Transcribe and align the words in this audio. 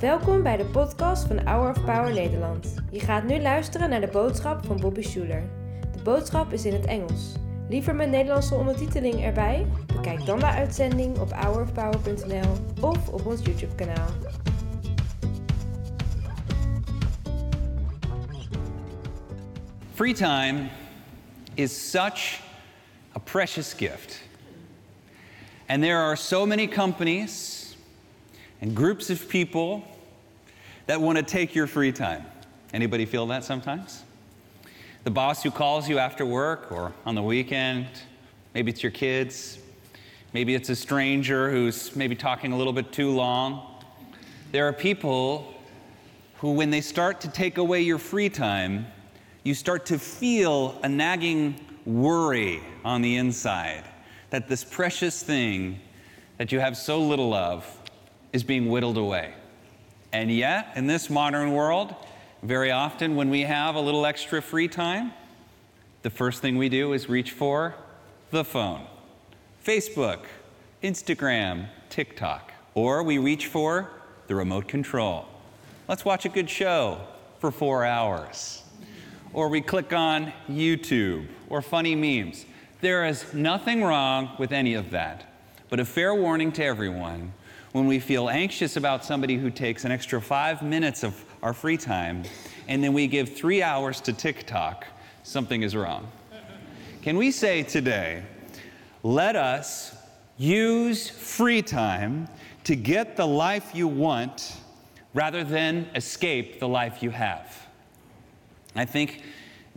Welkom 0.00 0.42
bij 0.42 0.56
de 0.56 0.64
podcast 0.64 1.26
van 1.26 1.46
Hour 1.46 1.70
of 1.70 1.84
Power 1.84 2.12
Nederland. 2.12 2.74
Je 2.90 3.00
gaat 3.00 3.24
nu 3.24 3.40
luisteren 3.40 3.90
naar 3.90 4.00
de 4.00 4.06
boodschap 4.06 4.66
van 4.66 4.80
Bobby 4.80 5.02
Schuler. 5.02 5.42
De 5.96 6.02
boodschap 6.02 6.52
is 6.52 6.64
in 6.64 6.72
het 6.72 6.86
Engels. 6.86 7.32
Liever 7.68 7.94
met 7.94 8.10
Nederlandse 8.10 8.54
ondertiteling 8.54 9.24
erbij? 9.24 9.66
Bekijk 9.86 10.26
dan 10.26 10.38
de 10.38 10.46
uitzending 10.46 11.18
op 11.18 11.32
hourofpower.nl 11.32 12.52
of 12.80 13.08
op 13.08 13.26
ons 13.26 13.40
YouTube 13.44 13.74
kanaal. 13.74 14.08
Free 19.94 20.14
time 20.14 20.68
is 21.54 21.90
such 21.90 22.40
a 23.16 23.18
precious 23.18 23.74
gift. 23.74 24.22
And 25.66 25.82
there 25.82 25.98
are 25.98 26.16
so 26.16 26.46
many 26.46 26.68
companies 26.68 27.59
and 28.60 28.74
groups 28.74 29.10
of 29.10 29.28
people 29.28 29.84
that 30.86 31.00
want 31.00 31.16
to 31.16 31.24
take 31.24 31.54
your 31.54 31.66
free 31.66 31.92
time. 31.92 32.24
Anybody 32.72 33.06
feel 33.06 33.26
that 33.28 33.44
sometimes? 33.44 34.02
The 35.04 35.10
boss 35.10 35.42
who 35.42 35.50
calls 35.50 35.88
you 35.88 35.98
after 35.98 36.26
work 36.26 36.70
or 36.70 36.92
on 37.06 37.14
the 37.14 37.22
weekend, 37.22 37.86
maybe 38.54 38.70
it's 38.70 38.82
your 38.82 38.92
kids, 38.92 39.58
maybe 40.32 40.54
it's 40.54 40.68
a 40.68 40.76
stranger 40.76 41.50
who's 41.50 41.96
maybe 41.96 42.14
talking 42.14 42.52
a 42.52 42.56
little 42.56 42.72
bit 42.72 42.92
too 42.92 43.10
long. 43.10 43.82
There 44.52 44.66
are 44.66 44.72
people 44.72 45.54
who, 46.36 46.52
when 46.52 46.70
they 46.70 46.80
start 46.80 47.20
to 47.22 47.28
take 47.28 47.58
away 47.58 47.80
your 47.80 47.98
free 47.98 48.28
time, 48.28 48.86
you 49.42 49.54
start 49.54 49.86
to 49.86 49.98
feel 49.98 50.78
a 50.82 50.88
nagging 50.88 51.54
worry 51.86 52.60
on 52.84 53.00
the 53.00 53.16
inside 53.16 53.84
that 54.28 54.48
this 54.48 54.64
precious 54.64 55.22
thing 55.22 55.80
that 56.36 56.52
you 56.52 56.60
have 56.60 56.76
so 56.76 57.00
little 57.00 57.32
of 57.32 57.66
is 58.32 58.42
being 58.42 58.68
whittled 58.68 58.96
away. 58.96 59.34
And 60.12 60.30
yet, 60.30 60.72
in 60.76 60.86
this 60.86 61.08
modern 61.08 61.52
world, 61.52 61.94
very 62.42 62.70
often 62.70 63.16
when 63.16 63.30
we 63.30 63.42
have 63.42 63.74
a 63.74 63.80
little 63.80 64.06
extra 64.06 64.40
free 64.40 64.68
time, 64.68 65.12
the 66.02 66.10
first 66.10 66.40
thing 66.40 66.56
we 66.56 66.68
do 66.68 66.92
is 66.92 67.08
reach 67.08 67.32
for 67.32 67.74
the 68.30 68.44
phone 68.44 68.86
Facebook, 69.64 70.20
Instagram, 70.82 71.68
TikTok, 71.90 72.52
or 72.74 73.02
we 73.02 73.18
reach 73.18 73.46
for 73.46 73.90
the 74.26 74.34
remote 74.34 74.68
control. 74.68 75.26
Let's 75.88 76.04
watch 76.04 76.24
a 76.24 76.28
good 76.28 76.48
show 76.48 77.00
for 77.38 77.50
four 77.50 77.84
hours 77.84 78.62
or 79.32 79.48
we 79.48 79.60
click 79.60 79.92
on 79.92 80.32
YouTube 80.48 81.26
or 81.48 81.62
funny 81.62 81.94
memes. 81.94 82.46
There 82.80 83.06
is 83.06 83.32
nothing 83.34 83.82
wrong 83.82 84.30
with 84.38 84.52
any 84.52 84.74
of 84.74 84.90
that. 84.90 85.26
But 85.68 85.80
a 85.80 85.84
fair 85.84 86.14
warning 86.14 86.50
to 86.52 86.64
everyone 86.64 87.32
when 87.72 87.86
we 87.86 87.98
feel 88.00 88.28
anxious 88.28 88.76
about 88.76 89.04
somebody 89.04 89.36
who 89.36 89.50
takes 89.50 89.84
an 89.84 89.92
extra 89.92 90.20
five 90.20 90.62
minutes 90.62 91.04
of 91.04 91.24
our 91.42 91.52
free 91.52 91.76
time 91.76 92.24
and 92.68 92.82
then 92.82 92.92
we 92.92 93.06
give 93.06 93.34
three 93.34 93.62
hours 93.62 94.00
to 94.00 94.12
TikTok, 94.12 94.86
something 95.22 95.62
is 95.62 95.76
wrong. 95.76 96.10
Can 97.02 97.16
we 97.16 97.30
say 97.30 97.62
today, 97.62 98.22
let 99.02 99.36
us 99.36 99.96
use 100.36 101.08
free 101.08 101.62
time 101.62 102.28
to 102.64 102.76
get 102.76 103.16
the 103.16 103.26
life 103.26 103.70
you 103.74 103.88
want 103.88 104.56
rather 105.14 105.44
than 105.44 105.88
escape 105.94 106.60
the 106.60 106.68
life 106.68 107.02
you 107.02 107.10
have? 107.10 107.66
I 108.76 108.84
think 108.84 109.22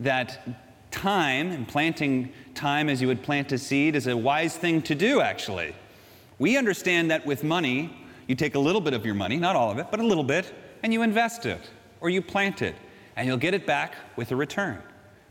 that 0.00 0.46
time 0.90 1.50
and 1.50 1.66
planting 1.66 2.32
time 2.54 2.88
as 2.88 3.00
you 3.00 3.08
would 3.08 3.22
plant 3.22 3.50
a 3.52 3.58
seed 3.58 3.96
is 3.96 4.06
a 4.06 4.16
wise 4.16 4.56
thing 4.56 4.82
to 4.82 4.94
do, 4.94 5.20
actually. 5.20 5.74
We 6.38 6.56
understand 6.56 7.10
that 7.10 7.24
with 7.24 7.44
money, 7.44 7.94
you 8.26 8.34
take 8.34 8.54
a 8.54 8.58
little 8.58 8.80
bit 8.80 8.94
of 8.94 9.04
your 9.04 9.14
money, 9.14 9.36
not 9.36 9.56
all 9.56 9.70
of 9.70 9.78
it, 9.78 9.86
but 9.90 10.00
a 10.00 10.06
little 10.06 10.24
bit, 10.24 10.52
and 10.82 10.92
you 10.92 11.02
invest 11.02 11.46
it 11.46 11.70
or 12.00 12.10
you 12.10 12.20
plant 12.20 12.60
it, 12.60 12.74
and 13.16 13.26
you'll 13.26 13.36
get 13.36 13.54
it 13.54 13.66
back 13.66 13.94
with 14.16 14.30
a 14.30 14.36
return. 14.36 14.82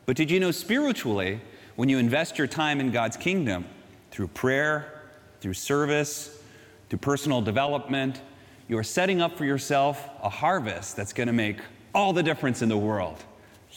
But 0.06 0.16
did 0.16 0.32
you 0.32 0.40
know 0.40 0.52
spiritually, 0.52 1.40
when 1.76 1.90
you 1.90 1.98
invest 1.98 2.38
your 2.38 2.48
time 2.48 2.80
in 2.80 2.92
God's 2.92 3.18
kingdom 3.18 3.66
through 4.12 4.28
prayer, 4.30 5.02
through 5.40 5.54
service, 5.54 6.42
through 6.90 7.00
personal 7.00 7.42
development, 7.42 8.22
you 8.68 8.78
are 8.78 8.84
setting 8.84 9.22
up 9.22 9.38
for 9.38 9.46
yourself 9.46 10.10
a 10.22 10.30
harvest 10.30 10.96
that's 10.96 11.14
going 11.14 11.28
to 11.28 11.34
make 11.34 11.58
all 11.94 12.14
the 12.14 12.24
difference 12.24 12.62
in 12.62 12.70
the 12.70 12.78
world. 12.78 13.24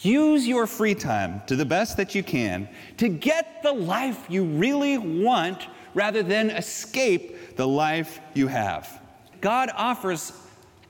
Use 0.01 0.47
your 0.47 0.67
free 0.67 0.95
time 0.95 1.41
to 1.47 1.55
the 1.55 1.65
best 1.65 1.97
that 1.97 2.15
you 2.15 2.23
can 2.23 2.69
to 2.97 3.09
get 3.09 3.61
the 3.63 3.73
life 3.73 4.25
you 4.29 4.43
really 4.43 4.97
want 4.97 5.67
rather 5.97 6.21
than 6.21 6.51
escape 6.51 7.55
the 7.55 7.67
life 7.67 8.19
you 8.35 8.45
have. 8.45 9.01
God 9.41 9.71
offers 9.75 10.31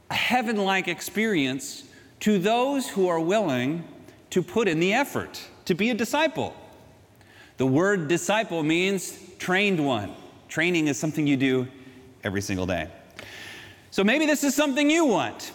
a 0.09 0.13
heaven 0.13 0.57
like 0.57 0.90
experience 0.90 1.85
to 2.19 2.38
those 2.38 2.90
who 2.90 3.07
are 3.07 3.19
willing 3.22 3.88
to 4.31 4.44
put 4.44 4.67
in 4.67 4.81
the 4.81 4.94
effort 4.94 5.41
to 5.63 5.75
be 5.75 5.91
a 5.91 5.94
disciple. 5.94 6.53
The 7.56 7.66
word 7.66 8.09
disciple 8.09 8.63
means 8.63 9.17
trained 9.40 9.84
one. 9.84 10.13
Training 10.50 10.88
is 10.90 11.00
something 11.00 11.25
you 11.25 11.38
do 11.38 11.69
every 12.25 12.41
single 12.41 12.66
day. 12.66 12.90
So 13.91 14.03
maybe 14.03 14.25
this 14.25 14.44
is 14.44 14.56
something 14.56 14.90
you 14.90 15.06
want. 15.06 15.53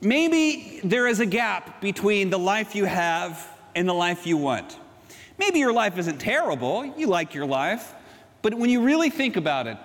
Maybe 0.00 0.80
there 0.82 1.06
is 1.06 1.20
a 1.20 1.26
gap 1.26 1.82
between 1.82 2.30
the 2.30 2.38
life 2.38 2.74
you 2.74 2.86
have 2.86 3.46
and 3.74 3.86
the 3.86 3.92
life 3.92 4.26
you 4.26 4.38
want. 4.38 4.78
Maybe 5.36 5.58
your 5.58 5.74
life 5.74 5.98
isn't 5.98 6.18
terrible, 6.18 6.86
you 6.96 7.06
like 7.06 7.34
your 7.34 7.44
life, 7.44 7.92
but 8.44 8.52
when 8.52 8.68
you 8.68 8.82
really 8.82 9.08
think 9.08 9.36
about 9.36 9.66
it, 9.66 9.78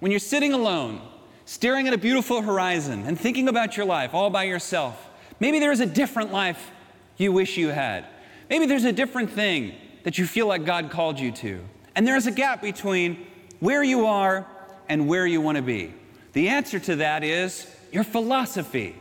when 0.00 0.12
you're 0.12 0.20
sitting 0.20 0.52
alone, 0.52 1.00
staring 1.46 1.88
at 1.88 1.94
a 1.94 1.98
beautiful 1.98 2.42
horizon 2.42 3.02
and 3.06 3.18
thinking 3.18 3.48
about 3.48 3.78
your 3.78 3.86
life 3.86 4.12
all 4.12 4.28
by 4.28 4.42
yourself, 4.42 5.08
maybe 5.40 5.58
there 5.58 5.72
is 5.72 5.80
a 5.80 5.86
different 5.86 6.30
life 6.30 6.70
you 7.16 7.32
wish 7.32 7.56
you 7.56 7.68
had. 7.68 8.04
Maybe 8.50 8.66
there's 8.66 8.84
a 8.84 8.92
different 8.92 9.30
thing 9.30 9.74
that 10.02 10.18
you 10.18 10.26
feel 10.26 10.46
like 10.46 10.66
God 10.66 10.90
called 10.90 11.18
you 11.18 11.32
to. 11.32 11.64
And 11.96 12.06
there's 12.06 12.26
a 12.26 12.30
gap 12.30 12.60
between 12.60 13.26
where 13.60 13.82
you 13.82 14.04
are 14.04 14.46
and 14.86 15.08
where 15.08 15.26
you 15.26 15.40
want 15.40 15.56
to 15.56 15.62
be. 15.62 15.94
The 16.34 16.50
answer 16.50 16.78
to 16.80 16.96
that 16.96 17.24
is 17.24 17.66
your 17.90 18.04
philosophy 18.04 18.96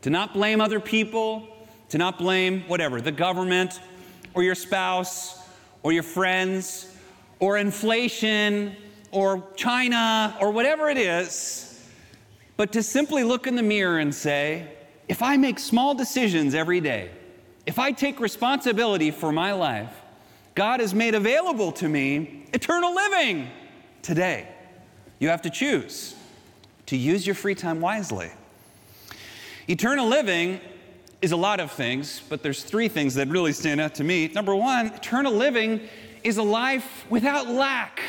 to 0.00 0.08
not 0.08 0.32
blame 0.32 0.62
other 0.62 0.80
people, 0.80 1.46
to 1.90 1.98
not 1.98 2.16
blame 2.16 2.62
whatever, 2.62 3.02
the 3.02 3.12
government 3.12 3.78
or 4.32 4.42
your 4.42 4.54
spouse 4.54 5.38
or 5.82 5.92
your 5.92 6.02
friends 6.02 6.94
or 7.40 7.58
inflation 7.58 8.76
or 9.10 9.44
China 9.56 10.36
or 10.40 10.50
whatever 10.50 10.88
it 10.88 10.98
is, 10.98 11.88
but 12.56 12.72
to 12.72 12.82
simply 12.82 13.22
look 13.22 13.46
in 13.46 13.56
the 13.56 13.62
mirror 13.62 13.98
and 13.98 14.14
say, 14.14 14.68
if 15.06 15.22
I 15.22 15.36
make 15.36 15.58
small 15.58 15.94
decisions 15.94 16.54
every 16.54 16.80
day, 16.80 17.10
if 17.66 17.78
I 17.78 17.92
take 17.92 18.20
responsibility 18.20 19.10
for 19.10 19.32
my 19.32 19.52
life, 19.52 19.92
God 20.54 20.80
has 20.80 20.92
made 20.92 21.14
available 21.14 21.72
to 21.72 21.88
me 21.88 22.46
eternal 22.52 22.94
living 22.94 23.48
today. 24.02 24.48
You 25.18 25.28
have 25.28 25.42
to 25.42 25.50
choose 25.50 26.14
to 26.86 26.96
use 26.96 27.26
your 27.26 27.34
free 27.34 27.54
time 27.54 27.80
wisely. 27.80 28.30
Eternal 29.68 30.08
living 30.08 30.60
is 31.20 31.32
a 31.32 31.36
lot 31.36 31.60
of 31.60 31.70
things, 31.70 32.22
but 32.28 32.42
there's 32.42 32.64
three 32.64 32.88
things 32.88 33.14
that 33.14 33.28
really 33.28 33.52
stand 33.52 33.80
out 33.80 33.94
to 33.96 34.04
me. 34.04 34.28
Number 34.28 34.54
one, 34.54 34.86
eternal 34.86 35.32
living 35.32 35.80
is 36.24 36.36
a 36.36 36.42
life 36.42 37.06
without 37.10 37.48
lack. 37.48 38.00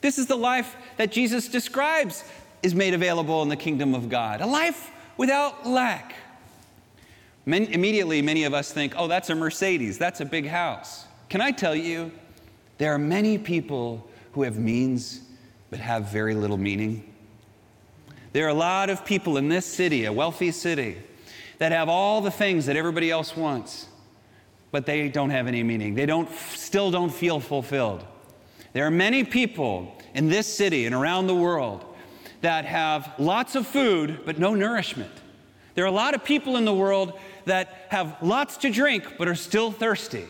This 0.00 0.18
is 0.18 0.26
the 0.26 0.36
life 0.36 0.76
that 0.96 1.10
Jesus 1.10 1.48
describes 1.48 2.24
is 2.62 2.74
made 2.74 2.94
available 2.94 3.42
in 3.42 3.48
the 3.48 3.56
kingdom 3.56 3.94
of 3.94 4.08
God 4.08 4.40
a 4.40 4.46
life 4.46 4.90
without 5.16 5.66
lack. 5.66 6.14
Many, 7.46 7.72
immediately, 7.72 8.22
many 8.22 8.44
of 8.44 8.54
us 8.54 8.72
think, 8.72 8.94
oh, 8.96 9.06
that's 9.06 9.30
a 9.30 9.34
Mercedes, 9.34 9.98
that's 9.98 10.20
a 10.20 10.24
big 10.24 10.46
house. 10.46 11.06
Can 11.28 11.40
I 11.40 11.50
tell 11.50 11.74
you, 11.74 12.10
there 12.78 12.92
are 12.94 12.98
many 12.98 13.38
people 13.38 14.08
who 14.32 14.42
have 14.42 14.58
means 14.58 15.20
but 15.70 15.78
have 15.78 16.10
very 16.10 16.34
little 16.34 16.56
meaning. 16.56 17.12
There 18.32 18.46
are 18.46 18.50
a 18.50 18.54
lot 18.54 18.90
of 18.90 19.04
people 19.04 19.36
in 19.36 19.48
this 19.48 19.66
city, 19.66 20.06
a 20.06 20.12
wealthy 20.12 20.50
city, 20.50 20.98
that 21.58 21.72
have 21.72 21.88
all 21.88 22.20
the 22.20 22.30
things 22.30 22.66
that 22.66 22.76
everybody 22.76 23.10
else 23.10 23.36
wants, 23.36 23.86
but 24.74 24.86
they 24.86 25.08
don't 25.08 25.30
have 25.30 25.46
any 25.46 25.62
meaning. 25.62 25.94
They 25.94 26.04
don't, 26.04 26.28
still 26.56 26.90
don't 26.90 27.14
feel 27.14 27.38
fulfilled. 27.38 28.04
There 28.72 28.84
are 28.84 28.90
many 28.90 29.22
people 29.22 29.96
in 30.14 30.28
this 30.28 30.52
city 30.52 30.84
and 30.84 30.92
around 30.92 31.28
the 31.28 31.34
world 31.36 31.84
that 32.40 32.64
have 32.64 33.14
lots 33.16 33.54
of 33.54 33.68
food, 33.68 34.22
but 34.26 34.40
no 34.40 34.56
nourishment. 34.56 35.12
There 35.76 35.84
are 35.84 35.86
a 35.86 35.92
lot 35.92 36.14
of 36.14 36.24
people 36.24 36.56
in 36.56 36.64
the 36.64 36.74
world 36.74 37.12
that 37.44 37.86
have 37.90 38.16
lots 38.20 38.56
to 38.58 38.70
drink, 38.70 39.04
but 39.16 39.28
are 39.28 39.36
still 39.36 39.70
thirsty. 39.70 40.24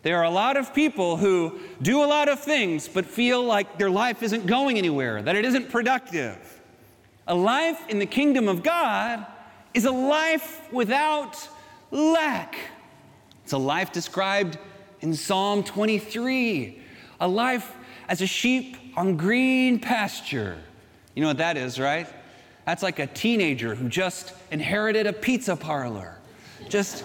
There 0.00 0.16
are 0.16 0.24
a 0.24 0.30
lot 0.30 0.56
of 0.56 0.72
people 0.72 1.18
who 1.18 1.60
do 1.82 2.02
a 2.02 2.06
lot 2.06 2.30
of 2.30 2.40
things, 2.40 2.88
but 2.88 3.04
feel 3.04 3.44
like 3.44 3.76
their 3.76 3.90
life 3.90 4.22
isn't 4.22 4.46
going 4.46 4.78
anywhere, 4.78 5.20
that 5.20 5.36
it 5.36 5.44
isn't 5.44 5.68
productive. 5.68 6.38
A 7.26 7.34
life 7.34 7.86
in 7.90 7.98
the 7.98 8.06
kingdom 8.06 8.48
of 8.48 8.62
God 8.62 9.26
is 9.74 9.84
a 9.84 9.92
life 9.92 10.72
without 10.72 11.36
lack. 11.90 12.56
It's 13.44 13.52
a 13.52 13.58
life 13.58 13.92
described 13.92 14.58
in 15.00 15.14
Psalm 15.14 15.62
23, 15.62 16.80
a 17.20 17.28
life 17.28 17.76
as 18.08 18.22
a 18.22 18.26
sheep 18.26 18.76
on 18.96 19.16
green 19.16 19.78
pasture, 19.78 20.58
You 21.14 21.22
know 21.22 21.28
what 21.28 21.38
that 21.38 21.58
is, 21.58 21.78
right? 21.78 22.08
That's 22.64 22.82
like 22.82 22.98
a 22.98 23.06
teenager 23.06 23.74
who 23.74 23.88
just 23.90 24.32
inherited 24.50 25.06
a 25.06 25.12
pizza 25.12 25.56
parlor. 25.56 26.16
Just 26.70 27.04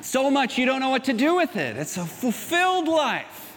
so 0.00 0.30
much 0.30 0.58
you 0.58 0.66
don't 0.66 0.80
know 0.80 0.88
what 0.88 1.04
to 1.04 1.12
do 1.12 1.36
with 1.36 1.54
it. 1.54 1.76
It's 1.76 1.96
a 1.96 2.04
fulfilled 2.04 2.88
life. 2.88 3.56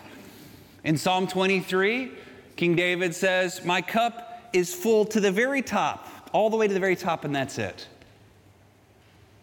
In 0.83 0.97
Psalm 0.97 1.27
23, 1.27 2.11
King 2.55 2.75
David 2.75 3.15
says, 3.15 3.65
My 3.65 3.81
cup 3.81 4.49
is 4.53 4.75
full 4.75 5.05
to 5.05 5.19
the 5.19 5.31
very 5.31 5.63
top, 5.63 6.07
all 6.33 6.51
the 6.51 6.57
way 6.57 6.67
to 6.67 6.73
the 6.73 6.79
very 6.79 6.95
top, 6.95 7.25
and 7.25 7.35
that's 7.35 7.57
it. 7.57 7.87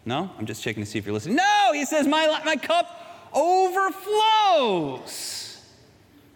No? 0.05 0.31
I'm 0.37 0.45
just 0.45 0.63
checking 0.63 0.83
to 0.83 0.89
see 0.89 0.99
if 0.99 1.05
you're 1.05 1.13
listening. 1.13 1.35
No, 1.35 1.71
he 1.73 1.85
says, 1.85 2.07
My, 2.07 2.41
my 2.45 2.55
cup 2.55 3.29
overflows. 3.33 5.45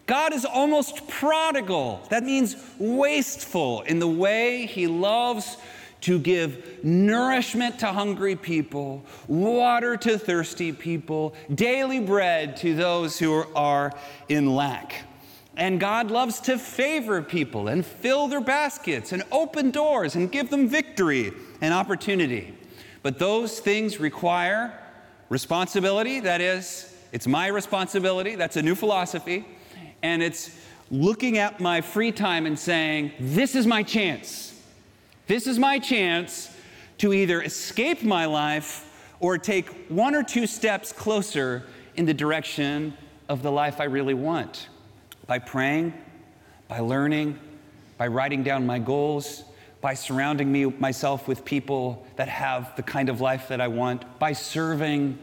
God 0.06 0.34
is 0.34 0.44
almost 0.44 1.08
prodigal. 1.08 2.06
That 2.10 2.24
means 2.24 2.56
wasteful 2.78 3.80
in 3.82 3.98
the 3.98 4.08
way 4.08 4.66
he 4.66 4.86
loves 4.86 5.56
to 6.02 6.18
give 6.18 6.84
nourishment 6.84 7.78
to 7.78 7.86
hungry 7.86 8.36
people, 8.36 9.02
water 9.26 9.96
to 9.96 10.18
thirsty 10.18 10.70
people, 10.70 11.34
daily 11.54 12.00
bread 12.00 12.58
to 12.58 12.74
those 12.74 13.18
who 13.18 13.44
are 13.56 13.90
in 14.28 14.54
lack. 14.54 15.04
And 15.56 15.80
God 15.80 16.10
loves 16.10 16.40
to 16.40 16.58
favor 16.58 17.22
people 17.22 17.68
and 17.68 17.86
fill 17.86 18.28
their 18.28 18.42
baskets 18.42 19.12
and 19.12 19.22
open 19.32 19.70
doors 19.70 20.14
and 20.14 20.30
give 20.30 20.50
them 20.50 20.68
victory 20.68 21.32
and 21.62 21.72
opportunity. 21.72 22.52
But 23.04 23.20
those 23.20 23.60
things 23.60 24.00
require 24.00 24.76
responsibility. 25.28 26.18
That 26.18 26.40
is, 26.40 26.92
it's 27.12 27.28
my 27.28 27.46
responsibility. 27.46 28.34
That's 28.34 28.56
a 28.56 28.62
new 28.62 28.74
philosophy 28.74 29.44
and 30.04 30.22
it's 30.22 30.50
looking 30.90 31.38
at 31.38 31.60
my 31.60 31.80
free 31.80 32.12
time 32.12 32.44
and 32.44 32.58
saying, 32.58 33.10
This 33.18 33.54
is 33.54 33.66
my 33.66 33.82
chance. 33.82 34.52
This 35.26 35.46
is 35.46 35.58
my 35.58 35.78
chance 35.78 36.54
to 36.98 37.14
either 37.14 37.42
escape 37.42 38.02
my 38.02 38.26
life 38.26 38.86
or 39.18 39.38
take 39.38 39.68
one 39.88 40.14
or 40.14 40.22
two 40.22 40.46
steps 40.46 40.92
closer 40.92 41.64
in 41.96 42.04
the 42.04 42.12
direction 42.12 42.94
of 43.30 43.42
the 43.42 43.50
life 43.50 43.80
I 43.80 43.84
really 43.84 44.12
want. 44.12 44.68
By 45.26 45.38
praying, 45.38 45.94
by 46.68 46.80
learning, 46.80 47.38
by 47.96 48.08
writing 48.08 48.42
down 48.42 48.66
my 48.66 48.78
goals, 48.78 49.44
by 49.84 49.92
surrounding 49.92 50.50
me, 50.50 50.64
myself 50.64 51.28
with 51.28 51.44
people 51.44 52.06
that 52.16 52.26
have 52.26 52.74
the 52.74 52.82
kind 52.82 53.10
of 53.10 53.20
life 53.20 53.48
that 53.48 53.60
I 53.60 53.68
want, 53.68 54.18
by 54.18 54.32
serving, 54.32 55.18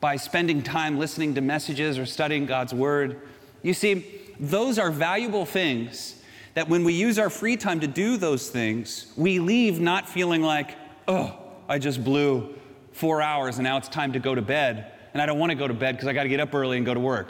by 0.00 0.16
spending 0.16 0.60
time 0.60 0.98
listening 0.98 1.36
to 1.36 1.40
messages 1.40 1.98
or 2.00 2.04
studying 2.04 2.44
God's 2.44 2.74
Word 2.74 3.22
you 3.62 3.74
see, 3.74 4.20
those 4.40 4.78
are 4.78 4.90
valuable 4.90 5.46
things 5.46 6.20
that 6.54 6.68
when 6.68 6.84
we 6.84 6.92
use 6.92 7.18
our 7.18 7.30
free 7.30 7.56
time 7.56 7.80
to 7.80 7.86
do 7.86 8.16
those 8.16 8.50
things, 8.50 9.12
we 9.16 9.38
leave 9.38 9.80
not 9.80 10.08
feeling 10.08 10.42
like, 10.42 10.76
oh, 11.08 11.38
I 11.68 11.78
just 11.78 12.04
blew 12.04 12.54
four 12.92 13.22
hours 13.22 13.56
and 13.56 13.64
now 13.64 13.78
it's 13.78 13.88
time 13.88 14.12
to 14.12 14.18
go 14.18 14.34
to 14.34 14.42
bed. 14.42 14.92
And 15.14 15.22
I 15.22 15.26
don't 15.26 15.38
want 15.38 15.50
to 15.50 15.56
go 15.56 15.68
to 15.68 15.74
bed 15.74 15.96
because 15.96 16.08
I 16.08 16.12
got 16.12 16.24
to 16.24 16.28
get 16.28 16.40
up 16.40 16.54
early 16.54 16.76
and 16.76 16.84
go 16.84 16.92
to 16.92 17.00
work. 17.00 17.28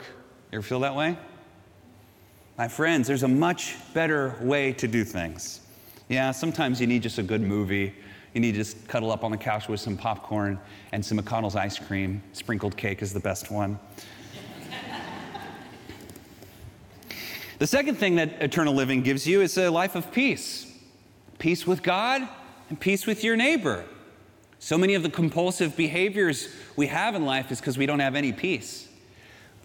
You 0.51 0.57
ever 0.57 0.61
feel 0.63 0.79
that 0.81 0.95
way? 0.95 1.17
My 2.57 2.67
friends, 2.67 3.07
there's 3.07 3.23
a 3.23 3.27
much 3.27 3.75
better 3.93 4.37
way 4.41 4.73
to 4.73 4.87
do 4.87 5.03
things. 5.03 5.59
Yeah, 6.09 6.31
sometimes 6.31 6.81
you 6.81 6.87
need 6.87 7.03
just 7.03 7.17
a 7.17 7.23
good 7.23 7.41
movie. 7.41 7.93
You 8.33 8.41
need 8.41 8.53
to 8.53 8.57
just 8.57 8.87
cuddle 8.87 9.11
up 9.11 9.23
on 9.23 9.31
the 9.31 9.37
couch 9.37 9.67
with 9.67 9.79
some 9.79 9.95
popcorn 9.95 10.59
and 10.91 11.05
some 11.05 11.17
McConnell's 11.17 11.55
ice 11.55 11.77
cream. 11.77 12.21
Sprinkled 12.33 12.75
cake 12.75 13.01
is 13.01 13.13
the 13.13 13.19
best 13.19 13.51
one. 13.51 13.79
The 17.59 17.67
second 17.67 17.95
thing 17.95 18.15
that 18.15 18.41
eternal 18.41 18.73
living 18.73 19.03
gives 19.03 19.25
you 19.25 19.39
is 19.39 19.57
a 19.57 19.69
life 19.69 19.95
of 19.95 20.11
peace 20.11 20.69
peace 21.39 21.67
with 21.67 21.83
God 21.83 22.27
and 22.69 22.79
peace 22.79 23.05
with 23.05 23.23
your 23.23 23.35
neighbor. 23.35 23.85
So 24.59 24.77
many 24.77 24.95
of 24.95 25.03
the 25.03 25.09
compulsive 25.09 25.75
behaviors 25.75 26.47
we 26.75 26.87
have 26.87 27.15
in 27.15 27.25
life 27.25 27.51
is 27.51 27.59
because 27.59 27.77
we 27.77 27.85
don't 27.85 27.99
have 27.99 28.15
any 28.15 28.31
peace. 28.31 28.87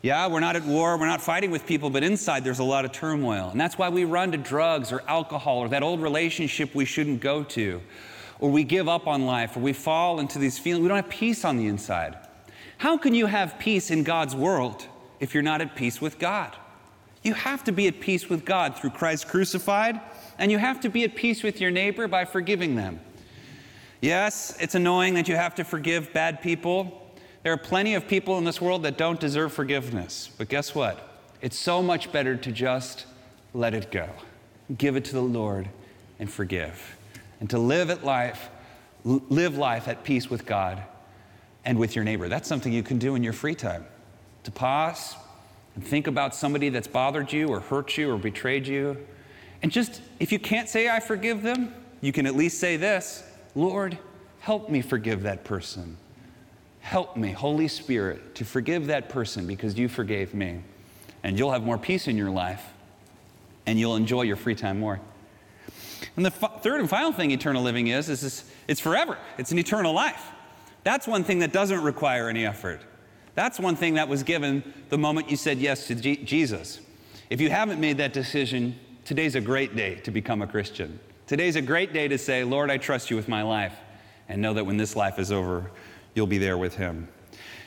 Yeah, 0.01 0.29
we're 0.29 0.39
not 0.39 0.55
at 0.55 0.65
war, 0.65 0.97
we're 0.97 1.07
not 1.07 1.21
fighting 1.21 1.51
with 1.51 1.67
people, 1.67 1.91
but 1.91 2.05
inside 2.05 2.45
there's 2.45 2.61
a 2.61 2.65
lot 2.65 2.85
of 2.85 2.93
turmoil. 2.93 3.49
And 3.51 3.61
that's 3.61 3.77
why 3.77 3.89
we 3.89 4.05
run 4.05 4.31
to 4.31 4.39
drugs 4.39 4.93
or 4.93 5.03
alcohol 5.09 5.59
or 5.59 5.69
that 5.69 5.83
old 5.83 6.01
relationship 6.01 6.73
we 6.73 6.85
shouldn't 6.85 7.21
go 7.21 7.43
to, 7.45 7.83
or 8.39 8.49
we 8.51 8.63
give 8.63 8.89
up 8.89 9.09
on 9.09 9.27
life, 9.27 9.57
or 9.57 9.61
we 9.61 9.73
fall 9.73 10.21
into 10.21 10.39
these 10.39 10.57
feelings. 10.57 10.83
We 10.83 10.89
don't 10.89 11.03
have 11.03 11.11
peace 11.11 11.45
on 11.45 11.57
the 11.57 11.67
inside. 11.67 12.17
How 12.79 12.97
can 12.97 13.13
you 13.13 13.27
have 13.27 13.59
peace 13.59 13.91
in 13.91 14.05
God's 14.05 14.37
world 14.37 14.87
if 15.19 15.35
you're 15.35 15.43
not 15.43 15.61
at 15.61 15.75
peace 15.75 16.01
with 16.01 16.21
God? 16.21 16.55
You 17.25 17.35
have 17.35 17.65
to 17.65 17.73
be 17.73 17.89
at 17.89 17.99
peace 17.99 18.29
with 18.29 18.45
God 18.45 18.77
through 18.77 18.91
Christ 18.91 19.27
crucified, 19.27 20.01
and 20.39 20.53
you 20.53 20.59
have 20.59 20.81
to 20.83 20.89
be 20.89 21.03
at 21.03 21.17
peace 21.17 21.43
with 21.43 21.61
your 21.61 21.73
neighbor 21.73 22.07
by 22.07 22.25
forgiving 22.25 22.77
them. 22.77 23.01
Yes, 24.01 24.57
it's 24.61 24.77
annoying 24.77 25.15
that 25.15 25.27
you 25.27 25.35
have 25.35 25.57
to 25.57 25.65
forgive 25.65 26.13
bad 26.13 26.41
people. 26.41 27.08
There 27.49 27.55
are 27.55 27.57
plenty 27.57 27.95
of 27.95 28.07
people 28.07 28.37
in 28.37 28.45
this 28.45 28.61
world 28.61 28.83
that 28.83 28.99
don't 28.99 29.19
deserve 29.19 29.55
forgiveness. 29.55 30.29
But 30.37 30.51
guess 30.51 30.75
what? 30.75 31.17
It's 31.41 31.59
so 31.59 31.83
much 31.83 32.13
better 32.13 32.37
to 32.37 32.53
just 32.53 33.07
let 33.55 33.73
it 33.73 33.91
go. 33.91 34.07
Give 34.77 34.97
it 34.97 35.07
to 35.07 35.15
the 35.15 35.23
Lord 35.23 35.67
and 36.19 36.31
forgive. 36.31 36.99
And 37.41 37.49
to 37.49 37.59
live 37.59 37.89
at 37.89 38.05
life, 38.05 38.51
live 39.03 39.57
life 39.57 39.89
at 39.89 40.05
peace 40.05 40.29
with 40.29 40.45
God 40.45 40.83
and 41.65 41.79
with 41.79 41.97
your 41.97 42.05
neighbor. 42.05 42.29
That's 42.29 42.47
something 42.47 42.71
you 42.71 42.83
can 42.83 42.99
do 42.99 43.15
in 43.15 43.25
your 43.25 43.33
free 43.33 43.55
time. 43.55 43.87
To 44.45 44.51
pause, 44.51 45.17
and 45.75 45.83
think 45.83 46.07
about 46.07 46.35
somebody 46.35 46.69
that's 46.69 46.87
bothered 46.87 47.33
you 47.33 47.49
or 47.49 47.61
hurt 47.61 47.97
you 47.97 48.13
or 48.13 48.19
betrayed 48.19 48.67
you. 48.67 48.95
And 49.63 49.73
just, 49.73 50.03
if 50.21 50.33
you 50.33 50.39
can't 50.39 50.69
say, 50.69 50.91
I 50.91 51.01
forgive 51.01 51.43
them, 51.43 51.75
you 52.03 52.13
can 52.13 52.27
at 52.27 52.37
least 52.37 52.59
say 52.59 52.77
this 52.77 53.23
Lord, 53.55 53.97
help 54.41 54.69
me 54.69 54.83
forgive 54.83 55.23
that 55.23 55.45
person. 55.45 55.97
Help 56.89 57.19
me, 57.19 57.33
Holy 57.33 57.69
Spirit, 57.69 58.35
to 58.37 58.47
forgive 58.47 58.87
that 58.87 59.11
person 59.11 59.47
because 59.47 59.79
you 59.79 59.91
forgave 59.91 60.33
me. 60.33 60.63
And 61.23 61.39
you'll 61.39 61.53
have 61.53 61.63
more 61.63 61.77
peace 61.77 62.09
in 62.09 62.17
your 62.17 62.31
life 62.31 62.65
and 63.67 63.79
you'll 63.79 63.95
enjoy 63.95 64.23
your 64.23 64.37
free 64.37 64.55
time 64.55 64.81
more. 64.81 64.99
And 66.17 66.25
the 66.25 66.33
f- 66.33 66.63
third 66.63 66.81
and 66.81 66.89
final 66.89 67.13
thing 67.13 67.31
eternal 67.31 67.63
living 67.63 67.89
is, 67.89 68.09
is 68.09 68.23
this, 68.23 68.51
it's 68.67 68.81
forever. 68.81 69.19
It's 69.37 69.53
an 69.53 69.59
eternal 69.59 69.93
life. 69.93 70.31
That's 70.83 71.07
one 71.07 71.25
thing 71.25 71.41
that 71.41 71.53
doesn't 71.53 71.83
require 71.83 72.31
any 72.31 72.47
effort. 72.47 72.81
That's 73.35 73.61
one 73.61 73.77
thing 73.77 73.93
that 73.97 74.09
was 74.09 74.23
given 74.23 74.73
the 74.89 74.97
moment 74.97 75.31
you 75.31 75.37
said 75.37 75.59
yes 75.59 75.89
to 75.89 75.95
G- 75.95 76.25
Jesus. 76.25 76.81
If 77.29 77.43
you 77.43 77.51
haven't 77.51 77.81
made 77.81 77.99
that 77.99 78.15
decision, 78.15 78.81
today's 79.05 79.35
a 79.35 79.43
great 79.43 79.77
day 79.77 79.97
to 79.97 80.11
become 80.11 80.41
a 80.41 80.47
Christian. 80.47 80.99
Today's 81.27 81.57
a 81.57 81.61
great 81.61 81.93
day 81.93 82.09
to 82.09 82.17
say, 82.17 82.45
Lord, 82.45 82.71
I 82.71 82.79
trust 82.79 83.11
you 83.11 83.17
with 83.17 83.29
my 83.29 83.43
life, 83.43 83.75
and 84.27 84.41
know 84.41 84.55
that 84.55 84.65
when 84.65 84.79
this 84.79 84.97
life 84.97 85.19
is 85.19 85.31
over, 85.31 85.71
you'll 86.15 86.27
be 86.27 86.39
there 86.39 86.59
with 86.59 86.77
him. 86.77 87.09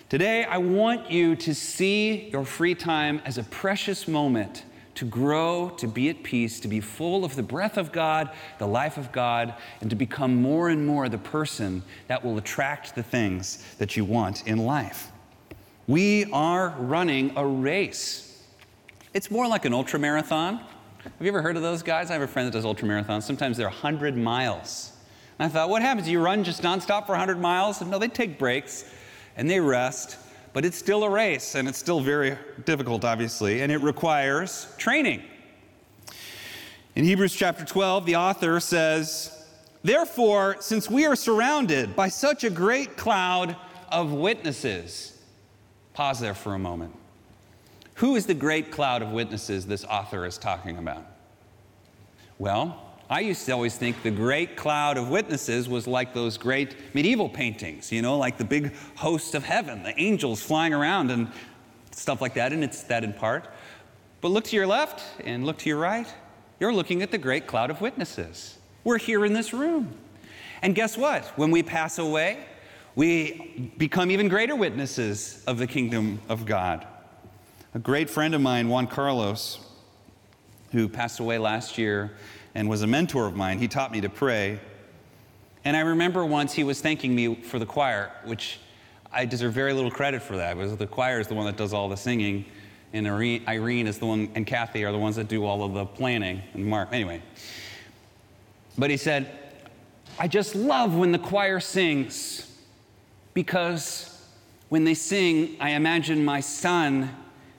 Today, 0.09 0.43
I 0.43 0.57
want 0.57 1.09
you 1.09 1.35
to 1.37 1.55
see 1.55 2.29
your 2.29 2.43
free 2.43 2.75
time 2.75 3.21
as 3.25 3.37
a 3.37 3.43
precious 3.43 4.07
moment 4.07 4.65
to 4.95 5.05
grow, 5.05 5.69
to 5.77 5.87
be 5.87 6.09
at 6.09 6.21
peace, 6.21 6.59
to 6.59 6.67
be 6.67 6.81
full 6.81 7.23
of 7.23 7.35
the 7.35 7.43
breath 7.43 7.77
of 7.77 7.91
God, 7.91 8.29
the 8.59 8.67
life 8.67 8.97
of 8.97 9.11
God, 9.11 9.55
and 9.79 9.89
to 9.89 9.95
become 9.95 10.35
more 10.35 10.69
and 10.69 10.85
more 10.85 11.07
the 11.07 11.17
person 11.17 11.81
that 12.07 12.23
will 12.23 12.37
attract 12.37 12.93
the 12.93 13.03
things 13.03 13.63
that 13.77 13.95
you 13.95 14.03
want 14.03 14.45
in 14.45 14.57
life. 14.57 15.11
We 15.87 16.25
are 16.31 16.75
running 16.77 17.31
a 17.37 17.45
race. 17.45 18.43
It's 19.13 19.31
more 19.31 19.47
like 19.47 19.65
an 19.65 19.73
ultra 19.73 19.97
marathon. 19.97 20.57
Have 21.03 21.13
you 21.19 21.29
ever 21.29 21.41
heard 21.41 21.55
of 21.55 21.63
those 21.63 21.81
guys? 21.81 22.09
I 22.09 22.13
have 22.13 22.21
a 22.21 22.27
friend 22.27 22.47
that 22.47 22.53
does 22.53 22.65
ultra 22.65 22.87
marathons. 22.87 23.23
Sometimes 23.23 23.57
they're 23.57 23.67
100 23.67 24.15
miles. 24.15 24.90
I 25.43 25.47
thought, 25.47 25.69
what 25.69 25.81
happens? 25.81 26.07
You 26.07 26.21
run 26.21 26.43
just 26.43 26.61
nonstop 26.61 27.05
for 27.05 27.13
100 27.13 27.39
miles? 27.39 27.81
And 27.81 27.89
no, 27.89 27.99
they 27.99 28.07
take 28.07 28.37
breaks 28.37 28.85
and 29.35 29.49
they 29.49 29.59
rest, 29.59 30.17
but 30.53 30.65
it's 30.65 30.77
still 30.77 31.03
a 31.03 31.09
race 31.09 31.55
and 31.55 31.67
it's 31.67 31.77
still 31.77 31.99
very 31.99 32.37
difficult, 32.65 33.05
obviously, 33.05 33.61
and 33.61 33.71
it 33.71 33.81
requires 33.81 34.67
training. 34.77 35.23
In 36.95 37.05
Hebrews 37.05 37.33
chapter 37.33 37.63
12, 37.63 38.05
the 38.05 38.17
author 38.17 38.59
says, 38.59 39.47
Therefore, 39.83 40.57
since 40.59 40.89
we 40.89 41.05
are 41.05 41.15
surrounded 41.15 41.95
by 41.95 42.09
such 42.09 42.43
a 42.43 42.49
great 42.49 42.97
cloud 42.97 43.55
of 43.89 44.11
witnesses, 44.11 45.11
Pause 45.93 46.19
there 46.21 46.33
for 46.33 46.53
a 46.53 46.59
moment. 46.59 46.95
Who 47.95 48.15
is 48.15 48.25
the 48.25 48.33
great 48.33 48.71
cloud 48.71 49.01
of 49.01 49.11
witnesses 49.11 49.67
this 49.67 49.83
author 49.85 50.25
is 50.25 50.37
talking 50.37 50.77
about? 50.77 51.05
Well, 52.39 52.90
I 53.11 53.19
used 53.19 53.45
to 53.47 53.51
always 53.51 53.75
think 53.75 54.03
the 54.03 54.09
great 54.09 54.55
cloud 54.55 54.97
of 54.97 55.09
witnesses 55.09 55.67
was 55.67 55.85
like 55.85 56.13
those 56.13 56.37
great 56.37 56.95
medieval 56.95 57.27
paintings, 57.27 57.91
you 57.91 58.01
know, 58.01 58.17
like 58.17 58.37
the 58.37 58.45
big 58.45 58.73
host 58.95 59.35
of 59.35 59.43
heaven, 59.43 59.83
the 59.83 59.93
angels 59.99 60.41
flying 60.41 60.73
around 60.73 61.11
and 61.11 61.29
stuff 61.91 62.21
like 62.21 62.35
that, 62.35 62.53
and 62.53 62.63
it's 62.63 62.83
that 62.83 63.03
in 63.03 63.11
part. 63.11 63.49
But 64.21 64.29
look 64.29 64.45
to 64.45 64.55
your 64.55 64.65
left 64.65 65.03
and 65.25 65.45
look 65.45 65.57
to 65.57 65.67
your 65.67 65.77
right. 65.77 66.07
You're 66.61 66.73
looking 66.73 67.01
at 67.01 67.11
the 67.11 67.17
great 67.17 67.47
cloud 67.47 67.69
of 67.69 67.81
witnesses. 67.81 68.57
We're 68.85 68.97
here 68.97 69.25
in 69.25 69.33
this 69.33 69.51
room. 69.51 69.93
And 70.61 70.73
guess 70.73 70.97
what? 70.97 71.25
When 71.35 71.51
we 71.51 71.63
pass 71.63 71.99
away, 71.99 72.45
we 72.95 73.73
become 73.77 74.09
even 74.09 74.29
greater 74.29 74.55
witnesses 74.55 75.43
of 75.47 75.57
the 75.57 75.67
kingdom 75.67 76.21
of 76.29 76.45
God. 76.45 76.87
A 77.75 77.79
great 77.79 78.09
friend 78.09 78.33
of 78.33 78.39
mine, 78.39 78.69
Juan 78.69 78.87
Carlos, 78.87 79.59
who 80.71 80.87
passed 80.87 81.19
away 81.19 81.37
last 81.39 81.77
year 81.77 82.13
and 82.55 82.69
was 82.69 82.81
a 82.81 82.87
mentor 82.87 83.27
of 83.27 83.35
mine. 83.35 83.59
He 83.59 83.67
taught 83.67 83.91
me 83.91 84.01
to 84.01 84.09
pray. 84.09 84.59
And 85.63 85.77
I 85.77 85.81
remember 85.81 86.25
once 86.25 86.53
he 86.53 86.63
was 86.63 86.81
thanking 86.81 87.13
me 87.13 87.35
for 87.35 87.59
the 87.59 87.65
choir, 87.65 88.11
which 88.25 88.59
I 89.11 89.25
deserve 89.25 89.53
very 89.53 89.73
little 89.73 89.91
credit 89.91 90.21
for 90.21 90.37
that 90.37 90.57
because 90.57 90.75
the 90.75 90.87
choir 90.87 91.19
is 91.19 91.27
the 91.27 91.35
one 91.35 91.45
that 91.45 91.57
does 91.57 91.73
all 91.73 91.89
the 91.89 91.97
singing, 91.97 92.45
and 92.93 93.07
Irene 93.07 93.87
is 93.87 93.99
the 93.99 94.05
one, 94.05 94.29
and 94.35 94.45
Kathy 94.45 94.83
are 94.83 94.91
the 94.91 94.97
ones 94.97 95.15
that 95.17 95.27
do 95.27 95.45
all 95.45 95.63
of 95.63 95.73
the 95.73 95.85
planning, 95.85 96.41
and 96.53 96.65
Mark. 96.65 96.89
Anyway. 96.91 97.21
But 98.77 98.89
he 98.89 98.97
said, 98.97 99.37
I 100.17 100.27
just 100.27 100.55
love 100.55 100.95
when 100.95 101.11
the 101.11 101.19
choir 101.19 101.59
sings 101.59 102.47
because 103.33 104.25
when 104.69 104.83
they 104.83 104.93
sing, 104.93 105.57
I 105.59 105.71
imagine 105.71 106.23
my 106.23 106.39
son 106.39 107.09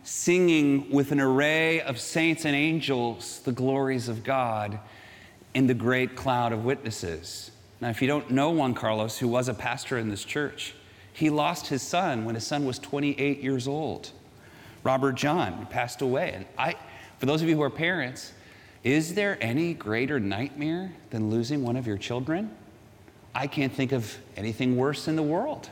singing 0.05 0.91
with 0.91 1.13
an 1.13 1.21
array 1.21 1.81
of 1.81 2.01
saints 2.01 2.45
and 2.45 2.57
angels 2.57 3.41
the 3.41 3.53
glories 3.53 4.09
of 4.09 4.25
God 4.25 4.79
in 5.55 5.67
the 5.67 5.75
great 5.75 6.17
cloud 6.17 6.53
of 6.53 6.65
witnesses. 6.65 7.51
Now, 7.81 7.91
if 7.91 8.01
you 8.01 8.09
don't 8.09 8.31
know 8.31 8.51
Juan 8.51 8.75
Carlos, 8.75 9.19
who 9.19 9.29
was 9.29 9.49
a 9.49 9.55
pastor 9.55 9.99
in 9.99 10.09
this 10.09 10.25
church, 10.25 10.75
he 11.13 11.31
lost 11.31 11.67
his 11.67 11.83
son 11.83 12.25
when 12.25 12.35
his 12.35 12.47
son 12.47 12.65
was 12.65 12.79
28 12.79 13.41
years 13.41 13.69
old. 13.69 14.11
Robert 14.83 15.13
John 15.13 15.67
passed 15.67 16.01
away. 16.01 16.33
And 16.35 16.47
I, 16.59 16.75
for 17.19 17.27
those 17.27 17.43
of 17.43 17.49
you 17.49 17.57
who 17.57 17.63
are 17.63 17.71
parents, 17.71 18.33
is 18.83 19.15
there 19.15 19.39
any 19.41 19.75
greater 19.75 20.19
nightmare 20.19 20.93
than 21.11 21.31
losing 21.31 21.63
one 21.63 21.77
of 21.77 21.87
your 21.87 21.99
children? 21.99 22.51
I 23.35 23.47
can't 23.47 23.73
think 23.73 23.93
of 23.93 24.17
anything 24.37 24.77
worse 24.77 25.07
in 25.07 25.17
the 25.17 25.23
world. 25.23 25.71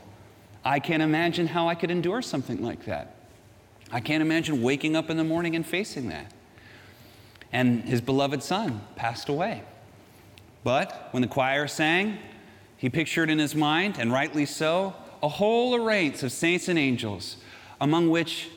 I 0.63 0.79
can't 0.79 1.03
imagine 1.03 1.47
how 1.47 1.67
I 1.67 1.75
could 1.75 1.91
endure 1.91 2.21
something 2.21 2.63
like 2.63 2.85
that. 2.85 3.15
I 3.91 3.99
can't 3.99 4.21
imagine 4.21 4.61
waking 4.61 4.95
up 4.95 5.09
in 5.09 5.17
the 5.17 5.23
morning 5.23 5.55
and 5.55 5.65
facing 5.65 6.09
that. 6.09 6.31
And 7.51 7.83
his 7.83 8.01
beloved 8.01 8.41
son 8.41 8.81
passed 8.95 9.27
away. 9.27 9.63
But 10.63 11.09
when 11.11 11.21
the 11.21 11.27
choir 11.27 11.67
sang, 11.67 12.17
he 12.77 12.89
pictured 12.89 13.29
in 13.29 13.39
his 13.39 13.53
mind, 13.55 13.97
and 13.99 14.11
rightly 14.11 14.45
so, 14.45 14.93
a 15.21 15.27
whole 15.27 15.75
array 15.75 16.07
of 16.07 16.31
saints 16.31 16.67
and 16.67 16.79
angels, 16.79 17.37
among 17.79 18.09
which 18.09 18.49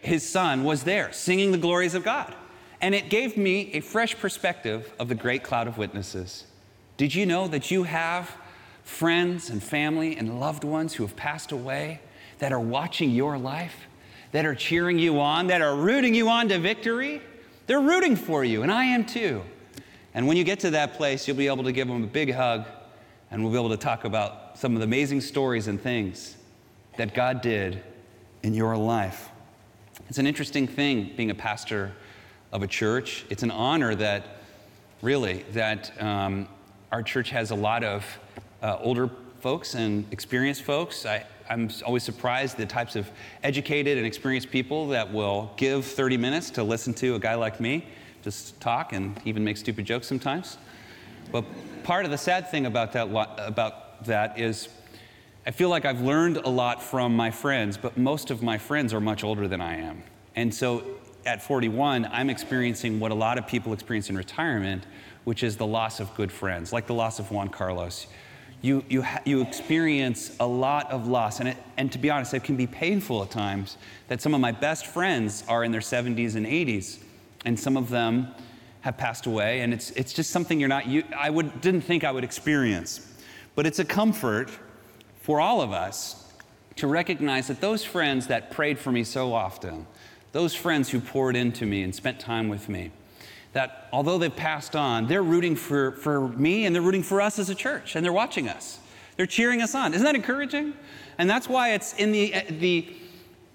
his 0.00 0.28
son 0.28 0.64
was 0.64 0.84
there, 0.84 1.12
singing 1.12 1.50
the 1.50 1.58
glories 1.58 1.94
of 1.94 2.04
God. 2.04 2.34
And 2.80 2.94
it 2.94 3.08
gave 3.08 3.36
me 3.36 3.72
a 3.72 3.80
fresh 3.80 4.16
perspective 4.16 4.92
of 4.98 5.08
the 5.08 5.14
great 5.14 5.42
cloud 5.42 5.66
of 5.66 5.78
witnesses. 5.78 6.44
Did 6.96 7.14
you 7.14 7.24
know 7.24 7.48
that 7.48 7.70
you 7.70 7.84
have 7.84 8.36
friends 8.84 9.48
and 9.48 9.62
family 9.62 10.16
and 10.16 10.38
loved 10.38 10.62
ones 10.62 10.94
who 10.94 11.04
have 11.04 11.16
passed 11.16 11.50
away 11.50 12.00
that 12.38 12.52
are 12.52 12.60
watching 12.60 13.10
your 13.10 13.38
life, 13.38 13.86
that 14.34 14.44
are 14.44 14.54
cheering 14.56 14.98
you 14.98 15.20
on, 15.20 15.46
that 15.46 15.62
are 15.62 15.76
rooting 15.76 16.12
you 16.12 16.28
on 16.28 16.48
to 16.48 16.58
victory? 16.58 17.22
They're 17.68 17.80
rooting 17.80 18.16
for 18.16 18.42
you, 18.42 18.64
and 18.64 18.72
I 18.72 18.86
am 18.86 19.06
too. 19.06 19.42
And 20.12 20.26
when 20.26 20.36
you 20.36 20.42
get 20.42 20.58
to 20.60 20.70
that 20.70 20.94
place, 20.94 21.28
you'll 21.28 21.36
be 21.36 21.46
able 21.46 21.62
to 21.62 21.70
give 21.70 21.86
them 21.86 22.02
a 22.02 22.08
big 22.08 22.32
hug, 22.32 22.66
and 23.30 23.44
we'll 23.44 23.52
be 23.52 23.58
able 23.58 23.70
to 23.70 23.76
talk 23.76 24.04
about 24.04 24.58
some 24.58 24.72
of 24.72 24.80
the 24.80 24.86
amazing 24.86 25.20
stories 25.20 25.68
and 25.68 25.80
things 25.80 26.34
that 26.96 27.14
God 27.14 27.42
did 27.42 27.80
in 28.42 28.54
your 28.54 28.76
life. 28.76 29.28
It's 30.08 30.18
an 30.18 30.26
interesting 30.26 30.66
thing 30.66 31.12
being 31.16 31.30
a 31.30 31.34
pastor 31.36 31.92
of 32.50 32.64
a 32.64 32.66
church. 32.66 33.24
It's 33.30 33.44
an 33.44 33.52
honor 33.52 33.94
that, 33.94 34.24
really, 35.00 35.44
that 35.52 35.92
um, 36.02 36.48
our 36.90 37.04
church 37.04 37.30
has 37.30 37.52
a 37.52 37.54
lot 37.54 37.84
of 37.84 38.04
uh, 38.64 38.78
older 38.80 39.08
folks 39.38 39.76
and 39.76 40.04
experienced 40.10 40.62
folks. 40.62 41.06
I, 41.06 41.24
I'm 41.48 41.70
always 41.84 42.02
surprised 42.02 42.56
the 42.56 42.66
types 42.66 42.96
of 42.96 43.10
educated 43.42 43.98
and 43.98 44.06
experienced 44.06 44.50
people 44.50 44.88
that 44.88 45.12
will 45.12 45.52
give 45.56 45.84
30 45.84 46.16
minutes 46.16 46.50
to 46.50 46.62
listen 46.62 46.94
to 46.94 47.14
a 47.14 47.18
guy 47.18 47.34
like 47.34 47.60
me 47.60 47.86
just 48.24 48.58
talk 48.60 48.92
and 48.94 49.20
even 49.26 49.44
make 49.44 49.56
stupid 49.56 49.84
jokes 49.84 50.06
sometimes. 50.06 50.56
But 51.30 51.44
part 51.84 52.06
of 52.06 52.10
the 52.10 52.18
sad 52.18 52.50
thing 52.50 52.66
about 52.66 52.92
that, 52.94 53.08
about 53.38 54.04
that 54.06 54.38
is 54.38 54.68
I 55.46 55.50
feel 55.50 55.68
like 55.68 55.84
I've 55.84 56.00
learned 56.00 56.38
a 56.38 56.48
lot 56.48 56.82
from 56.82 57.14
my 57.14 57.30
friends, 57.30 57.76
but 57.76 57.98
most 57.98 58.30
of 58.30 58.42
my 58.42 58.56
friends 58.56 58.94
are 58.94 59.00
much 59.00 59.22
older 59.22 59.46
than 59.46 59.60
I 59.60 59.76
am. 59.76 60.02
And 60.36 60.54
so 60.54 60.84
at 61.26 61.42
41, 61.42 62.08
I'm 62.10 62.30
experiencing 62.30 62.98
what 62.98 63.10
a 63.10 63.14
lot 63.14 63.36
of 63.36 63.46
people 63.46 63.74
experience 63.74 64.08
in 64.08 64.16
retirement, 64.16 64.86
which 65.24 65.42
is 65.42 65.58
the 65.58 65.66
loss 65.66 66.00
of 66.00 66.14
good 66.14 66.32
friends, 66.32 66.72
like 66.72 66.86
the 66.86 66.94
loss 66.94 67.18
of 67.18 67.30
Juan 67.30 67.48
Carlos. 67.48 68.06
You, 68.64 68.82
you, 68.88 69.04
you 69.26 69.42
experience 69.42 70.34
a 70.40 70.46
lot 70.46 70.90
of 70.90 71.06
loss, 71.06 71.38
and, 71.38 71.50
it, 71.50 71.58
and 71.76 71.92
to 71.92 71.98
be 71.98 72.08
honest, 72.08 72.32
it 72.32 72.44
can 72.44 72.56
be 72.56 72.66
painful 72.66 73.22
at 73.22 73.30
times 73.30 73.76
that 74.08 74.22
some 74.22 74.32
of 74.32 74.40
my 74.40 74.52
best 74.52 74.86
friends 74.86 75.44
are 75.48 75.64
in 75.64 75.70
their 75.70 75.82
70s 75.82 76.34
and 76.34 76.46
80s, 76.46 76.98
and 77.44 77.60
some 77.60 77.76
of 77.76 77.90
them 77.90 78.28
have 78.80 78.96
passed 78.96 79.26
away, 79.26 79.60
and 79.60 79.74
it's, 79.74 79.90
it's 79.90 80.14
just 80.14 80.30
something 80.30 80.58
you're 80.58 80.70
not, 80.70 80.86
you, 80.86 81.04
I 81.14 81.28
would, 81.28 81.60
didn't 81.60 81.82
think 81.82 82.04
I 82.04 82.10
would 82.10 82.24
experience. 82.24 83.06
But 83.54 83.66
it's 83.66 83.80
a 83.80 83.84
comfort 83.84 84.48
for 85.20 85.42
all 85.42 85.60
of 85.60 85.70
us 85.70 86.32
to 86.76 86.86
recognize 86.86 87.48
that 87.48 87.60
those 87.60 87.84
friends 87.84 88.28
that 88.28 88.50
prayed 88.50 88.78
for 88.78 88.90
me 88.90 89.04
so 89.04 89.34
often, 89.34 89.86
those 90.32 90.54
friends 90.54 90.88
who 90.88 91.00
poured 91.00 91.36
into 91.36 91.66
me 91.66 91.82
and 91.82 91.94
spent 91.94 92.18
time 92.18 92.48
with 92.48 92.70
me, 92.70 92.92
that 93.54 93.88
although 93.92 94.18
they've 94.18 94.34
passed 94.34 94.76
on, 94.76 95.06
they're 95.06 95.22
rooting 95.22 95.56
for, 95.56 95.92
for 95.92 96.28
me 96.28 96.66
and 96.66 96.74
they're 96.74 96.82
rooting 96.82 97.02
for 97.02 97.20
us 97.20 97.38
as 97.38 97.48
a 97.48 97.54
church 97.54 97.96
and 97.96 98.04
they're 98.04 98.12
watching 98.12 98.48
us. 98.48 98.80
They're 99.16 99.26
cheering 99.26 99.62
us 99.62 99.74
on. 99.74 99.94
Isn't 99.94 100.04
that 100.04 100.16
encouraging? 100.16 100.74
And 101.18 101.30
that's 101.30 101.48
why 101.48 101.70
it's 101.70 101.94
in 101.94 102.10
the, 102.10 102.34
the, 102.50 102.92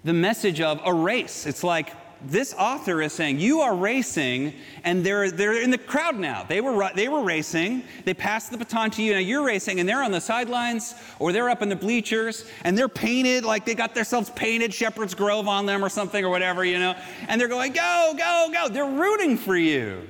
the 0.04 0.14
message 0.14 0.60
of 0.60 0.80
a 0.84 0.92
race. 0.92 1.46
It's 1.46 1.62
like 1.62 1.92
this 2.22 2.54
author 2.54 3.00
is 3.00 3.12
saying, 3.12 3.40
You 3.40 3.60
are 3.60 3.74
racing, 3.74 4.52
and 4.84 5.04
they're, 5.04 5.30
they're 5.30 5.60
in 5.60 5.70
the 5.70 5.78
crowd 5.78 6.18
now. 6.18 6.44
They 6.44 6.60
were, 6.60 6.90
they 6.94 7.08
were 7.08 7.22
racing, 7.22 7.82
they 8.04 8.14
passed 8.14 8.50
the 8.50 8.58
baton 8.58 8.90
to 8.92 9.02
you, 9.02 9.12
now 9.12 9.18
you're 9.18 9.44
racing, 9.44 9.80
and 9.80 9.88
they're 9.88 10.02
on 10.02 10.10
the 10.10 10.20
sidelines 10.20 10.94
or 11.18 11.32
they're 11.32 11.48
up 11.48 11.62
in 11.62 11.68
the 11.68 11.76
bleachers, 11.76 12.44
and 12.64 12.76
they're 12.76 12.88
painted 12.88 13.44
like 13.44 13.64
they 13.64 13.74
got 13.74 13.94
themselves 13.94 14.30
painted 14.30 14.72
Shepherd's 14.72 15.14
Grove 15.14 15.48
on 15.48 15.66
them 15.66 15.84
or 15.84 15.88
something 15.88 16.24
or 16.24 16.30
whatever, 16.30 16.64
you 16.64 16.78
know, 16.78 16.94
and 17.28 17.40
they're 17.40 17.48
going, 17.48 17.72
Go, 17.72 18.14
go, 18.16 18.48
go. 18.52 18.68
They're 18.68 18.84
rooting 18.84 19.36
for 19.36 19.56
you 19.56 20.06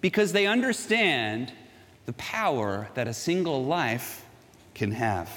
because 0.00 0.32
they 0.32 0.46
understand 0.46 1.52
the 2.06 2.12
power 2.14 2.88
that 2.94 3.08
a 3.08 3.14
single 3.14 3.64
life 3.64 4.24
can 4.74 4.92
have. 4.92 5.30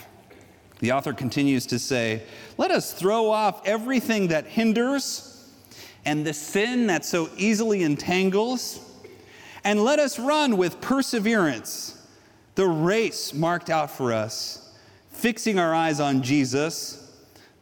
The 0.79 0.91
author 0.91 1.13
continues 1.13 1.65
to 1.67 1.79
say, 1.79 2.23
Let 2.57 2.71
us 2.71 2.93
throw 2.93 3.29
off 3.29 3.65
everything 3.65 4.27
that 4.27 4.45
hinders 4.45 5.34
and 6.05 6.25
the 6.25 6.33
sin 6.33 6.87
that 6.87 7.03
so 7.03 7.29
easily 7.37 7.83
entangles, 7.83 8.79
and 9.63 9.83
let 9.83 9.99
us 9.99 10.19
run 10.19 10.57
with 10.57 10.79
perseverance 10.79 11.91
the 12.55 12.65
race 12.65 13.33
marked 13.33 13.69
out 13.69 13.91
for 13.91 14.13
us, 14.13 14.73
fixing 15.11 15.59
our 15.59 15.75
eyes 15.75 15.99
on 15.99 16.21
Jesus, 16.21 17.11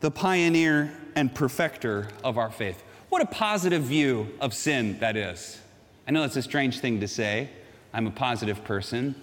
the 0.02 0.12
pioneer 0.12 0.94
and 1.16 1.34
perfecter 1.34 2.10
of 2.24 2.38
our 2.38 2.52
faith. 2.52 2.84
What 3.10 3.22
a 3.22 3.26
positive 3.26 3.84
view 3.84 4.28
of 4.40 4.54
sin 4.54 5.00
that 5.00 5.16
is. 5.16 5.60
I 6.08 6.12
know 6.12 6.22
that's 6.22 6.36
a 6.36 6.42
strange 6.42 6.80
thing 6.80 7.00
to 7.00 7.08
say. 7.08 7.50
I'm 7.94 8.08
a 8.08 8.12
positive 8.12 8.64
person. 8.64 9.16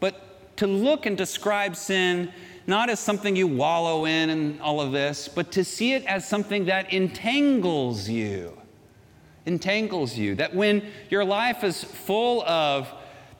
But 0.00 0.56
to 0.58 0.66
look 0.66 1.06
and 1.06 1.16
describe 1.16 1.76
sin 1.76 2.32
not 2.66 2.90
as 2.90 3.00
something 3.00 3.34
you 3.34 3.46
wallow 3.46 4.04
in 4.04 4.28
and 4.28 4.60
all 4.60 4.80
of 4.80 4.92
this, 4.92 5.26
but 5.26 5.50
to 5.52 5.64
see 5.64 5.94
it 5.94 6.04
as 6.04 6.28
something 6.28 6.66
that 6.66 6.92
entangles 6.92 8.08
you. 8.08 8.57
Entangles 9.48 10.16
you. 10.16 10.34
That 10.34 10.54
when 10.54 10.82
your 11.08 11.24
life 11.24 11.64
is 11.64 11.82
full 11.82 12.42
of 12.42 12.86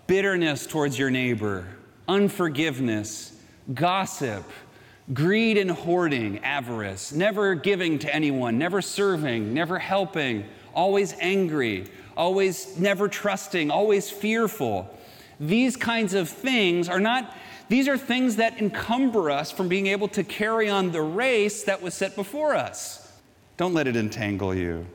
bitterness 0.07 0.67
towards 0.67 0.99
your 0.99 1.11
neighbor, 1.11 1.69
unforgiveness, 2.09 3.39
gossip, 3.75 4.43
greed 5.13 5.59
and 5.59 5.71
hoarding, 5.71 6.39
avarice, 6.39 7.13
never 7.13 7.55
giving 7.55 7.99
to 7.99 8.15
anyone, 8.15 8.57
never 8.57 8.81
serving, 8.81 9.53
never 9.53 9.79
helping, 9.79 10.47
always 10.73 11.15
angry, 11.21 11.87
always 12.17 12.79
never 12.79 13.07
trusting, 13.07 13.71
always 13.71 14.11
fearful. 14.11 14.89
These 15.39 15.77
kinds 15.77 16.15
of 16.15 16.31
things 16.31 16.89
are 16.89 17.01
not 17.01 17.37
these 17.69 17.87
are 17.87 17.99
things 17.99 18.37
that 18.37 18.63
encumber 18.63 19.31
us 19.31 19.51
from 19.51 19.69
being 19.69 19.89
able 19.89 20.09
to 20.09 20.25
carry 20.25 20.71
on 20.71 20.91
the 20.91 21.03
race 21.03 21.65
that 21.65 21.83
was 21.83 21.93
set 21.93 22.17
before 22.17 22.55
us. 22.55 23.13
Don't 23.59 23.75
let 23.75 23.87
it 23.87 23.95
entangle 23.95 24.55
you. 24.55 24.87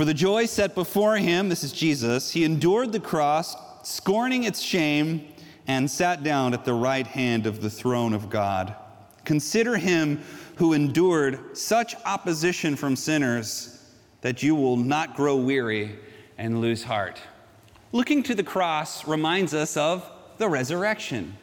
For 0.00 0.06
the 0.06 0.14
joy 0.14 0.46
set 0.46 0.74
before 0.74 1.18
him, 1.18 1.50
this 1.50 1.62
is 1.62 1.72
Jesus, 1.72 2.30
he 2.30 2.42
endured 2.42 2.90
the 2.90 3.00
cross, 3.00 3.54
scorning 3.82 4.44
its 4.44 4.62
shame, 4.62 5.28
and 5.66 5.90
sat 5.90 6.22
down 6.22 6.54
at 6.54 6.64
the 6.64 6.72
right 6.72 7.06
hand 7.06 7.46
of 7.46 7.60
the 7.60 7.68
throne 7.68 8.14
of 8.14 8.30
God. 8.30 8.74
Consider 9.26 9.76
him 9.76 10.22
who 10.56 10.72
endured 10.72 11.54
such 11.54 11.94
opposition 12.06 12.76
from 12.76 12.96
sinners 12.96 13.84
that 14.22 14.42
you 14.42 14.54
will 14.54 14.78
not 14.78 15.16
grow 15.16 15.36
weary 15.36 15.98
and 16.38 16.62
lose 16.62 16.82
heart. 16.82 17.20
Looking 17.92 18.22
to 18.22 18.34
the 18.34 18.42
cross 18.42 19.06
reminds 19.06 19.52
us 19.52 19.76
of 19.76 20.10
the 20.38 20.48
resurrection. 20.48 21.36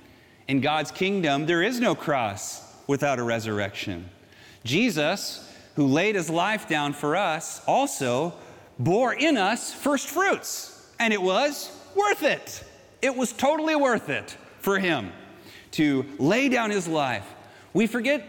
In 0.48 0.62
God's 0.62 0.90
kingdom, 0.90 1.46
there 1.46 1.62
is 1.62 1.80
no 1.80 1.94
cross 1.94 2.74
without 2.88 3.20
a 3.20 3.24
resurrection. 3.24 4.10
Jesus, 4.64 5.48
who 5.76 5.86
laid 5.86 6.16
his 6.16 6.28
life 6.28 6.68
down 6.68 6.92
for 6.92 7.16
us, 7.16 7.62
also 7.68 8.34
bore 8.80 9.14
in 9.14 9.38
us 9.38 9.74
first 9.74 10.08
fruits, 10.08 10.88
and 11.00 11.14
it 11.14 11.22
was 11.22 11.72
worth 11.96 12.24
it. 12.24 12.64
It 13.02 13.16
was 13.16 13.32
totally 13.32 13.76
worth 13.76 14.10
it 14.10 14.38
for 14.60 14.80
him 14.80 15.12
to 15.72 16.06
lay 16.18 16.50
down 16.50 16.72
his 16.72 16.88
life. 16.88 17.26
We 17.74 17.88
forget, 17.88 18.24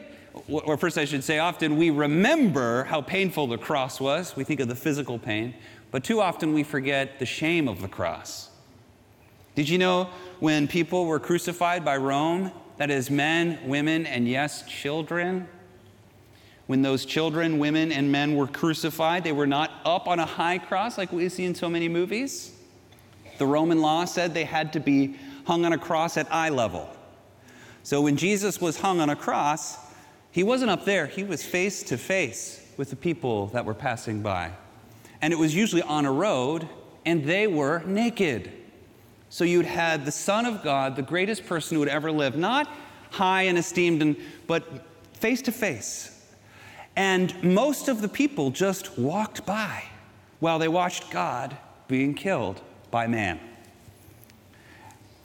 or 0.49 0.77
first 0.77 0.99
I 0.99 1.05
should 1.05 1.25
say, 1.25 1.39
often 1.39 1.77
we 1.77 1.91
remember 1.91 2.85
how 2.85 3.01
painful 3.01 3.47
the 3.47 3.59
cross 3.59 4.01
was. 4.01 4.37
We 4.37 4.45
think 4.45 4.61
of 4.61 4.69
the 4.69 4.75
physical 4.75 5.19
pain, 5.19 5.55
but 5.91 6.05
too 6.05 6.21
often 6.21 6.53
we 6.53 6.63
forget 6.63 7.19
the 7.19 7.27
shame 7.27 7.69
of 7.69 7.81
the 7.81 7.89
cross. 7.89 8.51
Did 9.55 9.69
you 9.69 9.79
know 9.79 10.11
when 10.39 10.69
people 10.69 11.07
were 11.07 11.19
crucified 11.19 11.85
by 11.85 11.97
Rome, 11.97 12.53
that 12.77 12.91
is, 12.91 13.11
men, 13.11 13.59
women, 13.67 14.07
and 14.07 14.29
yes, 14.29 14.63
children, 14.69 15.49
when 16.69 16.83
those 16.83 17.07
children, 17.07 17.59
women, 17.59 17.91
and 17.91 18.13
men 18.13 18.37
were 18.37 18.47
crucified, 18.47 19.25
they 19.25 19.33
were 19.33 19.47
not 19.47 19.71
up 19.87 20.07
on 20.07 20.21
a 20.21 20.27
high 20.27 20.59
cross 20.59 20.99
like 20.99 21.11
we 21.11 21.27
see 21.31 21.47
in 21.47 21.55
so 21.55 21.69
many 21.69 21.89
movies. 21.89 22.53
The 23.39 23.47
Roman 23.47 23.81
law 23.81 24.05
said 24.05 24.35
they 24.35 24.45
had 24.45 24.75
to 24.75 24.81
be 24.81 25.17
hung 25.47 25.65
on 25.65 25.73
a 25.73 25.79
cross 25.79 26.19
at 26.19 26.31
eye 26.31 26.51
level. 26.51 26.95
So 27.85 28.03
when 28.03 28.19
Jesus 28.19 28.61
was 28.61 28.79
hung 28.79 29.01
on 29.01 29.09
a 29.09 29.17
cross, 29.17 29.79
he 30.31 30.43
wasn't 30.43 30.71
up 30.71 30.85
there, 30.85 31.07
he 31.07 31.25
was 31.25 31.43
face 31.43 31.83
to 31.85 31.97
face 31.97 32.63
with 32.77 32.91
the 32.91 32.97
people 32.97 33.47
that 33.49 33.65
were 33.65 33.73
passing 33.73 34.21
by. 34.21 34.53
And 35.23 35.33
it 35.33 35.39
was 35.39 35.55
usually 35.55 35.81
on 35.81 36.05
a 36.05 36.13
road, 36.13 36.69
and 37.07 37.25
they 37.25 37.47
were 37.47 37.83
naked. 37.87 38.53
So 39.31 39.45
you'd 39.45 39.65
had 39.65 40.05
the 40.05 40.13
Son 40.13 40.45
of 40.45 40.63
God, 40.63 40.97
the 40.97 41.03
greatest 41.03 41.47
person 41.47 41.77
who 41.77 41.81
would 41.81 41.89
ever 41.89 42.13
live, 42.13 42.37
not 42.37 42.71
high 43.11 43.45
and 43.45 43.57
esteemed, 43.57 44.03
and, 44.03 44.17
but 44.47 44.85
face 45.15 45.41
to 45.43 45.53
face. 45.53 46.15
And 46.99 47.45
most 47.45 47.87
of 47.87 48.01
the 48.01 48.09
people 48.09 48.51
just 48.51 48.99
walked 48.99 49.47
by 49.47 49.85
while 50.41 50.59
they 50.59 50.67
watched 50.67 51.13
God 51.13 51.57
being 51.87 52.13
killed 52.13 52.61
by 52.91 53.07
man. 53.07 53.39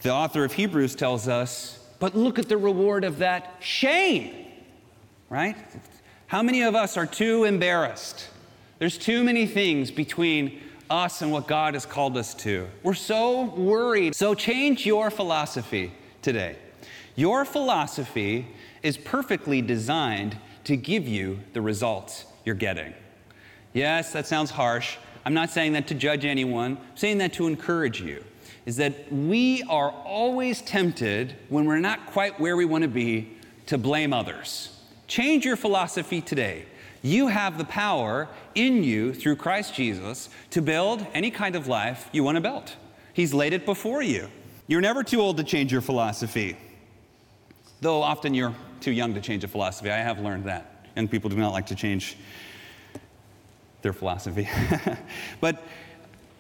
The 0.03 0.12
author 0.12 0.44
of 0.44 0.53
Hebrews 0.53 0.94
tells 0.94 1.27
us, 1.27 1.84
but 1.98 2.15
look 2.15 2.38
at 2.38 2.48
the 2.48 2.58
reward 2.58 3.03
of 3.03 3.18
that 3.18 3.56
shame, 3.60 4.36
right? 5.32 5.56
How 6.27 6.44
many 6.44 6.62
of 6.62 6.75
us 6.75 6.96
are 6.96 7.08
too 7.08 7.46
embarrassed? 7.46 8.30
There's 8.77 9.00
too 9.00 9.24
many 9.24 9.48
things 9.48 9.89
between 9.89 10.62
us 10.92 11.24
and 11.24 11.32
what 11.32 11.48
God 11.48 11.74
has 11.74 11.88
called 11.88 12.18
us 12.18 12.36
to. 12.36 12.68
We're 12.84 12.94
so 12.94 13.46
worried. 13.46 14.13
So 14.13 14.36
change 14.36 14.86
your 14.86 15.10
philosophy 15.10 15.92
today. 16.22 16.56
Your 17.15 17.46
philosophy 17.46 18.46
is 18.84 18.96
perfectly 18.96 19.63
designed 19.63 20.38
to 20.65 20.75
give 20.75 21.08
you 21.08 21.39
the 21.53 21.62
results 21.62 22.25
you're 22.46 22.55
getting. 22.55 22.93
Yes, 23.74 24.13
that 24.13 24.27
sounds 24.27 24.51
harsh. 24.51 24.98
I'm 25.25 25.34
not 25.34 25.50
saying 25.50 25.74
that 25.74 25.88
to 25.88 25.96
judge 25.96 26.25
anyone, 26.25 26.77
I'm 26.77 26.98
saying 26.98 27.17
that 27.20 27.34
to 27.34 27.48
encourage 27.48 28.01
you. 28.01 28.24
Is 28.65 28.77
that 28.77 29.12
we 29.12 29.63
are 29.63 29.91
always 29.91 30.62
tempted 30.62 31.36
when 31.50 31.65
we're 31.65 31.79
not 31.79 32.05
quite 32.08 32.39
where 32.39 32.55
we 32.55 32.63
want 32.65 32.84
to 32.84 32.88
be 32.88 33.38
to 33.65 33.77
blame 33.77 34.13
others. 34.13 34.79
Change 35.08 35.46
your 35.46 35.58
philosophy 35.58 36.22
today. 36.22 36.65
You 37.01 37.27
have 37.27 37.58
the 37.58 37.65
power 37.65 38.29
in 38.55 38.84
you 38.84 39.13
through 39.13 39.36
Christ 39.36 39.75
Jesus 39.75 40.29
to 40.51 40.62
build 40.62 41.05
any 41.13 41.29
kind 41.29 41.58
of 41.58 41.67
life 41.67 42.10
you 42.13 42.24
want 42.24 42.38
to 42.38 42.41
build. 42.41 42.72
He's 43.13 43.34
laid 43.34 43.51
it 43.51 43.65
before 43.65 44.01
you. 44.01 44.29
You're 44.67 44.82
never 44.82 45.03
too 45.03 45.20
old 45.20 45.36
to 45.38 45.43
change 45.43 45.72
your 45.72 45.82
philosophy, 45.82 46.55
though 47.82 48.01
often 48.01 48.34
you're 48.34 48.55
too 48.84 48.92
young 48.92 49.13
to 49.13 49.22
change 49.22 49.44
a 49.44 49.48
philosophy. 49.48 49.90
I 49.90 49.98
have 49.98 50.20
learned 50.20 50.46
that. 50.46 50.88
Young 50.96 51.08
people 51.08 51.30
do 51.30 51.38
not 51.38 51.54
like 51.54 51.68
to 51.68 51.75
change 51.75 52.18
their 53.82 53.94
philosophy. 53.94 54.48
but, 55.42 55.63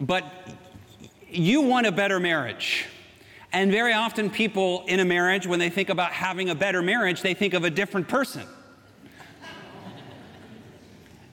but 0.01 0.25
you 1.29 1.61
want 1.61 1.87
a 1.87 1.91
better 1.91 2.19
marriage. 2.19 2.85
And 3.51 3.71
very 3.71 3.93
often, 3.93 4.29
people 4.29 4.83
in 4.87 4.99
a 4.99 5.05
marriage, 5.05 5.45
when 5.45 5.59
they 5.59 5.69
think 5.69 5.89
about 5.89 6.11
having 6.11 6.49
a 6.49 6.55
better 6.55 6.81
marriage, 6.81 7.21
they 7.21 7.33
think 7.33 7.53
of 7.53 7.63
a 7.63 7.69
different 7.69 8.07
person. 8.07 8.43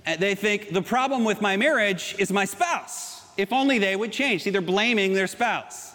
they 0.18 0.34
think 0.34 0.72
the 0.72 0.82
problem 0.82 1.24
with 1.24 1.40
my 1.40 1.56
marriage 1.56 2.14
is 2.18 2.30
my 2.30 2.44
spouse. 2.44 3.24
If 3.36 3.52
only 3.52 3.78
they 3.78 3.96
would 3.96 4.12
change. 4.12 4.42
See, 4.42 4.50
they're 4.50 4.60
blaming 4.60 5.14
their 5.14 5.26
spouse. 5.26 5.94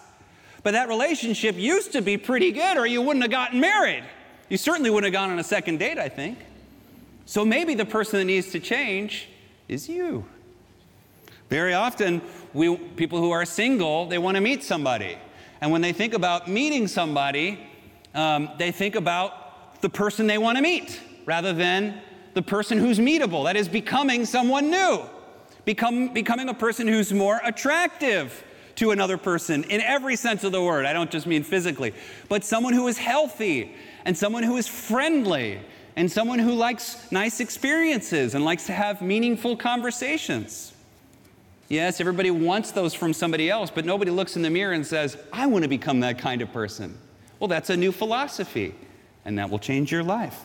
But 0.63 0.71
that 0.71 0.87
relationship 0.87 1.55
used 1.57 1.91
to 1.91 2.01
be 2.01 2.17
pretty 2.17 2.51
good, 2.51 2.77
or 2.77 2.87
you 2.87 3.01
wouldn't 3.01 3.23
have 3.23 3.31
gotten 3.31 3.59
married. 3.59 4.03
You 4.49 4.57
certainly 4.57 4.89
wouldn't 4.89 5.13
have 5.13 5.19
gone 5.19 5.31
on 5.31 5.39
a 5.39 5.43
second 5.43 5.79
date, 5.79 5.97
I 5.97 6.09
think. 6.09 6.37
So 7.25 7.43
maybe 7.43 7.73
the 7.73 7.85
person 7.85 8.19
that 8.19 8.25
needs 8.25 8.51
to 8.51 8.59
change 8.59 9.27
is 9.67 9.89
you. 9.89 10.25
Very 11.49 11.73
often, 11.73 12.21
we, 12.53 12.75
people 12.75 13.19
who 13.19 13.31
are 13.31 13.45
single, 13.45 14.07
they 14.07 14.17
want 14.17 14.35
to 14.35 14.41
meet 14.41 14.63
somebody. 14.63 15.17
And 15.61 15.71
when 15.71 15.81
they 15.81 15.93
think 15.93 16.13
about 16.13 16.47
meeting 16.47 16.87
somebody, 16.87 17.59
um, 18.13 18.49
they 18.57 18.71
think 18.71 18.95
about 18.95 19.81
the 19.81 19.89
person 19.89 20.27
they 20.27 20.37
want 20.37 20.57
to 20.57 20.61
meet 20.61 21.01
rather 21.25 21.53
than 21.53 22.01
the 22.33 22.41
person 22.41 22.77
who's 22.77 22.99
meetable. 22.99 23.45
That 23.45 23.55
is, 23.55 23.67
becoming 23.67 24.25
someone 24.25 24.69
new, 24.69 25.03
Become, 25.65 26.13
becoming 26.13 26.49
a 26.49 26.53
person 26.53 26.87
who's 26.87 27.11
more 27.11 27.41
attractive 27.43 28.43
to 28.75 28.91
another 28.91 29.17
person 29.17 29.63
in 29.63 29.81
every 29.81 30.15
sense 30.15 30.43
of 30.43 30.51
the 30.51 30.61
word. 30.61 30.85
I 30.85 30.93
don't 30.93 31.09
just 31.09 31.25
mean 31.25 31.43
physically, 31.43 31.93
but 32.29 32.43
someone 32.43 32.73
who 32.73 32.87
is 32.87 32.99
healthy 32.99 33.75
and 34.05 34.17
someone 34.17 34.43
who 34.43 34.57
is 34.57 34.67
friendly 34.67 35.59
and 35.95 36.11
someone 36.11 36.39
who 36.39 36.53
likes 36.53 37.11
nice 37.11 37.39
experiences 37.39 38.35
and 38.35 38.45
likes 38.45 38.65
to 38.67 38.73
have 38.73 39.01
meaningful 39.01 39.57
conversations. 39.57 40.73
Yes, 41.67 41.99
everybody 41.99 42.29
wants 42.29 42.71
those 42.71 42.93
from 42.93 43.11
somebody 43.11 43.49
else, 43.49 43.71
but 43.71 43.85
nobody 43.85 44.11
looks 44.11 44.35
in 44.35 44.43
the 44.43 44.49
mirror 44.49 44.73
and 44.73 44.85
says, 44.85 45.17
I 45.33 45.47
want 45.47 45.63
to 45.63 45.69
become 45.69 46.01
that 46.01 46.19
kind 46.19 46.41
of 46.41 46.53
person. 46.53 46.97
Well, 47.39 47.47
that's 47.47 47.71
a 47.71 47.77
new 47.77 47.91
philosophy, 47.91 48.75
and 49.25 49.39
that 49.39 49.49
will 49.49 49.59
change 49.59 49.91
your 49.91 50.03
life. 50.03 50.39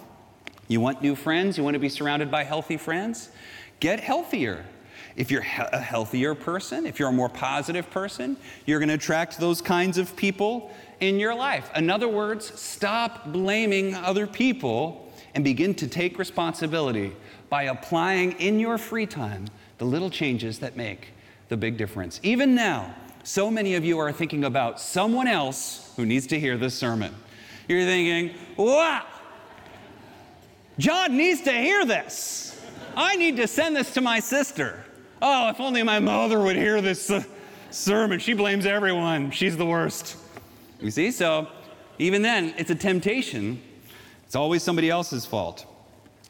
You 0.69 0.81
want 0.81 1.03
new 1.03 1.15
friends? 1.15 1.59
You 1.59 1.65
want 1.65 1.75
to 1.75 1.81
be 1.81 1.89
surrounded 1.89 2.31
by 2.31 2.45
healthy 2.45 2.77
friends? 2.77 3.29
Get 3.81 4.01
healthier. 4.01 4.65
If 5.21 5.31
you're 5.31 5.43
a 5.43 5.79
healthier 5.79 6.35
person, 6.35 6.87
if 6.87 6.99
you're 6.99 7.11
a 7.11 7.13
more 7.13 7.29
positive 7.29 7.91
person, 7.91 8.39
you're 8.65 8.79
going 8.79 8.89
to 8.89 8.95
attract 8.95 9.39
those 9.39 9.61
kinds 9.61 9.99
of 9.99 10.17
people 10.17 10.75
in 11.01 11.19
your 11.19 11.35
life. 11.35 11.71
In 11.77 11.91
other 11.91 12.09
words, 12.09 12.59
stop 12.59 13.27
blaming 13.31 13.95
other 13.95 14.27
people 14.27 15.13
and 15.35 15.45
begin 15.45 15.75
to 15.75 15.87
take 15.87 16.19
responsibility 16.19 17.15
by 17.51 17.65
applying 17.65 18.33
in 18.41 18.59
your 18.59 18.79
free 18.79 19.05
time 19.05 19.45
the 19.77 19.85
little 19.85 20.09
changes 20.09 20.59
that 20.61 20.75
make 20.75 21.09
the 21.51 21.57
big 21.59 21.77
difference. 21.77 22.19
Even 22.23 22.55
now, 22.55 22.95
so 23.23 23.51
many 23.51 23.75
of 23.75 23.85
you 23.85 23.99
are 23.99 24.13
thinking 24.13 24.45
about 24.45 24.81
someone 24.81 25.29
else 25.29 25.93
who 25.97 26.07
needs 26.07 26.27
to 26.29 26.41
hear 26.41 26.57
this 26.57 26.75
sermon. 26.75 27.15
You're 27.69 27.85
thinking, 27.85 28.39
wow, 28.57 29.05
John 30.79 31.15
needs 31.19 31.43
to 31.43 31.53
hear 31.53 31.85
this. 31.85 32.59
I 32.97 33.17
need 33.17 33.37
to 33.37 33.47
send 33.47 33.77
this 33.77 33.93
to 33.93 34.01
my 34.01 34.21
sister. 34.21 34.87
Oh, 35.23 35.51
if 35.51 35.61
only 35.61 35.83
my 35.83 36.01
mother 36.01 36.41
would 36.41 36.57
hear 36.57 36.81
this 36.81 37.11
uh, 37.11 37.23
sermon. 37.71 38.19
She 38.21 38.33
blames 38.33 38.67
everyone. 38.67 39.31
She's 39.31 39.57
the 39.57 39.67
worst. 39.67 40.17
You 40.81 40.91
see? 40.91 41.11
So 41.11 41.49
even 41.99 42.23
then, 42.23 42.55
it's 42.57 42.71
a 42.71 42.75
temptation. 42.75 43.61
It's 44.25 44.35
always 44.35 44.63
somebody 44.63 44.89
else's 44.89 45.27
fault. 45.27 45.67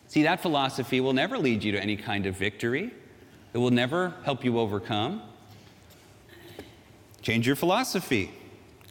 See, 0.08 0.24
that 0.24 0.40
philosophy 0.40 1.00
will 1.00 1.12
never 1.12 1.38
lead 1.38 1.62
you 1.62 1.70
to 1.72 1.80
any 1.80 1.96
kind 1.96 2.26
of 2.26 2.36
victory, 2.36 2.92
it 3.52 3.58
will 3.58 3.70
never 3.70 4.14
help 4.24 4.44
you 4.44 4.58
overcome. 4.58 5.22
Change 7.22 7.46
your 7.46 7.56
philosophy. 7.56 8.32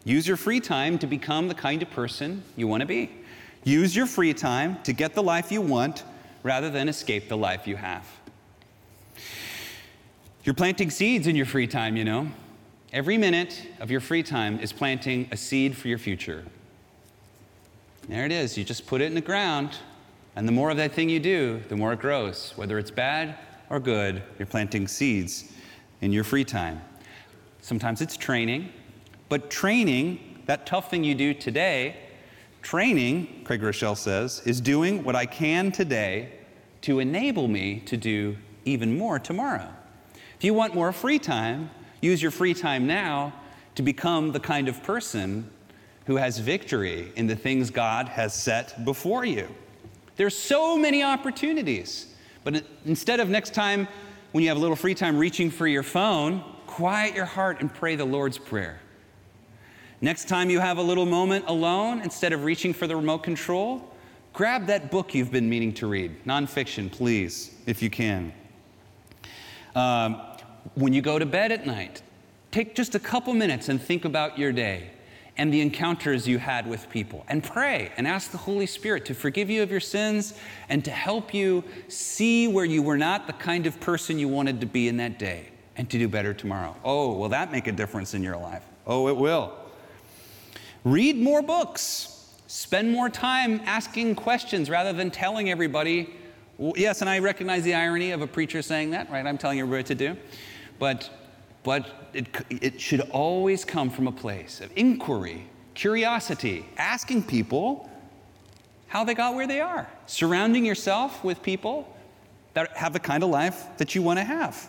Use 0.05 0.27
your 0.27 0.38
free 0.38 0.59
time 0.59 0.97
to 0.99 1.07
become 1.07 1.47
the 1.47 1.53
kind 1.55 1.81
of 1.81 1.89
person 1.89 2.43
you 2.55 2.67
want 2.67 2.81
to 2.81 2.88
be. 2.88 3.09
Use 3.63 3.95
your 3.95 4.05
free 4.05 4.33
time 4.33 4.77
to 4.83 4.93
get 4.93 5.13
the 5.13 5.23
life 5.23 5.51
you 5.51 5.62
want 5.62 6.03
rather 6.43 6.69
than 6.69 6.88
escape 6.88 7.27
the 7.27 7.38
life 7.38 7.67
you 7.67 7.75
have. 7.75 8.05
You're 10.45 10.56
planting 10.56 10.89
seeds 10.89 11.28
in 11.28 11.36
your 11.36 11.45
free 11.45 11.67
time, 11.67 11.97
you 11.97 12.06
know. 12.06 12.30
Every 12.93 13.17
minute 13.17 13.67
of 13.82 13.91
your 13.91 13.99
free 13.99 14.23
time 14.23 14.58
is 14.62 14.71
planting 14.71 15.28
a 15.32 15.38
seed 15.38 15.75
for 15.75 15.89
your 15.89 15.97
future. 15.97 16.45
There 18.08 18.25
it 18.25 18.32
is. 18.32 18.58
You 18.58 18.63
just 18.63 18.88
put 18.88 19.02
it 19.02 19.06
in 19.06 19.15
the 19.15 19.21
ground, 19.21 19.71
and 20.38 20.47
the 20.47 20.54
more 20.54 20.69
of 20.69 20.78
that 20.78 20.93
thing 20.93 21.10
you 21.10 21.19
do, 21.19 21.62
the 21.67 21.75
more 21.75 21.91
it 21.91 21.99
grows. 21.99 22.54
Whether 22.56 22.80
it's 22.80 22.89
bad 22.89 23.38
or 23.69 23.82
good, 23.82 24.23
you're 24.39 24.45
planting 24.45 24.88
seeds 24.88 25.52
in 25.99 26.13
your 26.13 26.23
free 26.23 26.45
time. 26.45 26.82
Sometimes 27.60 27.99
it's 27.99 28.15
training, 28.15 28.69
but 29.28 29.52
training, 29.52 30.41
that 30.45 30.65
tough 30.65 30.89
thing 30.89 31.04
you 31.04 31.15
do 31.15 31.34
today, 31.34 31.97
training, 32.62 33.41
Craig 33.43 33.62
Groeschel 33.62 33.97
says, 33.97 34.41
is 34.45 34.62
doing 34.62 35.04
what 35.04 35.17
I 35.17 35.25
can 35.25 35.73
today 35.73 36.32
to 36.84 36.99
enable 36.99 37.49
me 37.49 37.82
to 37.82 37.97
do 37.97 38.38
even 38.63 38.97
more 38.97 39.19
tomorrow. 39.19 39.69
If 40.39 40.43
you 40.43 40.56
want 40.56 40.73
more 40.73 40.91
free 40.91 41.19
time, 41.19 41.69
Use 42.02 42.21
your 42.21 42.32
free 42.32 42.54
time 42.54 42.88
now 42.88 43.34
to 43.75 43.82
become 43.82 44.32
the 44.32 44.39
kind 44.39 44.67
of 44.67 44.82
person 44.84 45.49
who 46.06 46.15
has 46.15 46.39
victory 46.39 47.12
in 47.15 47.28
the 47.28 47.36
things 47.36 47.69
God 47.69 48.08
has 48.08 48.34
set 48.34 48.84
before 48.86 49.25
you. 49.25 49.47
There's 50.15 50.38
so 50.38 50.78
many 50.78 51.04
opportunities. 51.04 52.13
But 52.43 52.63
instead 52.86 53.19
of 53.19 53.30
next 53.30 53.54
time 53.54 53.88
when 54.32 54.43
you 54.43 54.49
have 54.49 54.58
a 54.58 54.62
little 54.62 54.75
free 54.75 54.95
time 54.95 55.17
reaching 55.17 55.52
for 55.52 55.67
your 55.67 55.84
phone, 55.84 56.43
quiet 56.67 57.15
your 57.15 57.25
heart 57.25 57.62
and 57.62 57.73
pray 57.73 57.95
the 57.95 58.06
Lord's 58.06 58.38
Prayer. 58.38 58.80
Next 60.02 60.30
time 60.30 60.49
you 60.49 60.60
have 60.60 60.78
a 60.78 60.82
little 60.82 61.06
moment 61.06 61.45
alone, 61.47 62.02
instead 62.02 62.32
of 62.32 62.45
reaching 62.45 62.73
for 62.73 62.88
the 62.88 62.95
remote 62.95 63.23
control, 63.23 63.93
grab 64.32 64.67
that 64.67 64.89
book 64.89 65.13
you've 65.13 65.32
been 65.32 65.49
meaning 65.49 65.73
to 65.73 65.88
read. 65.88 66.23
Nonfiction, 66.23 66.89
please, 66.89 67.54
if 67.65 67.82
you 67.82 67.89
can. 67.89 68.32
Um, 69.75 70.21
when 70.79 70.93
you 70.93 71.01
go 71.01 71.19
to 71.19 71.25
bed 71.25 71.51
at 71.51 71.65
night, 71.65 72.01
take 72.51 72.75
just 72.75 72.95
a 72.95 72.99
couple 72.99 73.33
minutes 73.33 73.69
and 73.69 73.81
think 73.81 74.05
about 74.05 74.37
your 74.37 74.51
day 74.51 74.91
and 75.37 75.53
the 75.53 75.61
encounters 75.61 76.27
you 76.27 76.37
had 76.37 76.67
with 76.67 76.89
people 76.89 77.25
and 77.29 77.43
pray 77.43 77.91
and 77.97 78.07
ask 78.07 78.31
the 78.31 78.37
Holy 78.37 78.65
Spirit 78.65 79.05
to 79.05 79.13
forgive 79.13 79.49
you 79.49 79.61
of 79.63 79.71
your 79.71 79.79
sins 79.79 80.33
and 80.67 80.83
to 80.83 80.91
help 80.91 81.33
you 81.33 81.63
see 81.87 82.47
where 82.47 82.65
you 82.65 82.81
were 82.81 82.97
not 82.97 83.27
the 83.27 83.33
kind 83.33 83.65
of 83.65 83.79
person 83.79 84.19
you 84.19 84.27
wanted 84.27 84.59
to 84.59 84.65
be 84.65 84.87
in 84.87 84.97
that 84.97 85.19
day 85.19 85.47
and 85.77 85.89
to 85.89 85.97
do 85.97 86.07
better 86.07 86.33
tomorrow. 86.33 86.75
Oh, 86.83 87.13
will 87.13 87.29
that 87.29 87.51
make 87.51 87.67
a 87.67 87.71
difference 87.71 88.13
in 88.13 88.23
your 88.23 88.37
life? 88.37 88.65
Oh, 88.85 89.07
it 89.07 89.15
will. 89.15 89.53
Read 90.83 91.17
more 91.17 91.41
books. 91.41 92.35
Spend 92.47 92.91
more 92.91 93.09
time 93.09 93.61
asking 93.65 94.15
questions 94.15 94.69
rather 94.69 94.91
than 94.91 95.11
telling 95.11 95.49
everybody. 95.49 96.13
Yes, 96.57 96.99
and 97.01 97.09
I 97.09 97.19
recognize 97.19 97.63
the 97.63 97.75
irony 97.75 98.11
of 98.11 98.21
a 98.21 98.27
preacher 98.27 98.61
saying 98.61 98.91
that, 98.91 99.09
right? 99.09 99.25
I'm 99.25 99.37
telling 99.37 99.59
everybody 99.59 99.81
what 99.81 99.87
to 99.87 99.95
do. 99.95 100.17
But, 100.79 101.09
but 101.63 102.09
it, 102.13 102.27
it 102.49 102.81
should 102.81 103.01
always 103.11 103.65
come 103.65 103.89
from 103.89 104.07
a 104.07 104.11
place 104.11 104.61
of 104.61 104.71
inquiry, 104.75 105.45
curiosity, 105.75 106.65
asking 106.77 107.23
people 107.23 107.89
how 108.87 109.03
they 109.03 109.13
got 109.13 109.35
where 109.35 109.47
they 109.47 109.61
are, 109.61 109.87
surrounding 110.07 110.65
yourself 110.65 111.23
with 111.23 111.43
people 111.43 111.95
that 112.53 112.75
have 112.75 112.93
the 112.93 112.99
kind 112.99 113.23
of 113.23 113.29
life 113.29 113.65
that 113.77 113.93
you 113.93 114.01
want 114.01 114.17
to 114.17 114.25
have. 114.25 114.67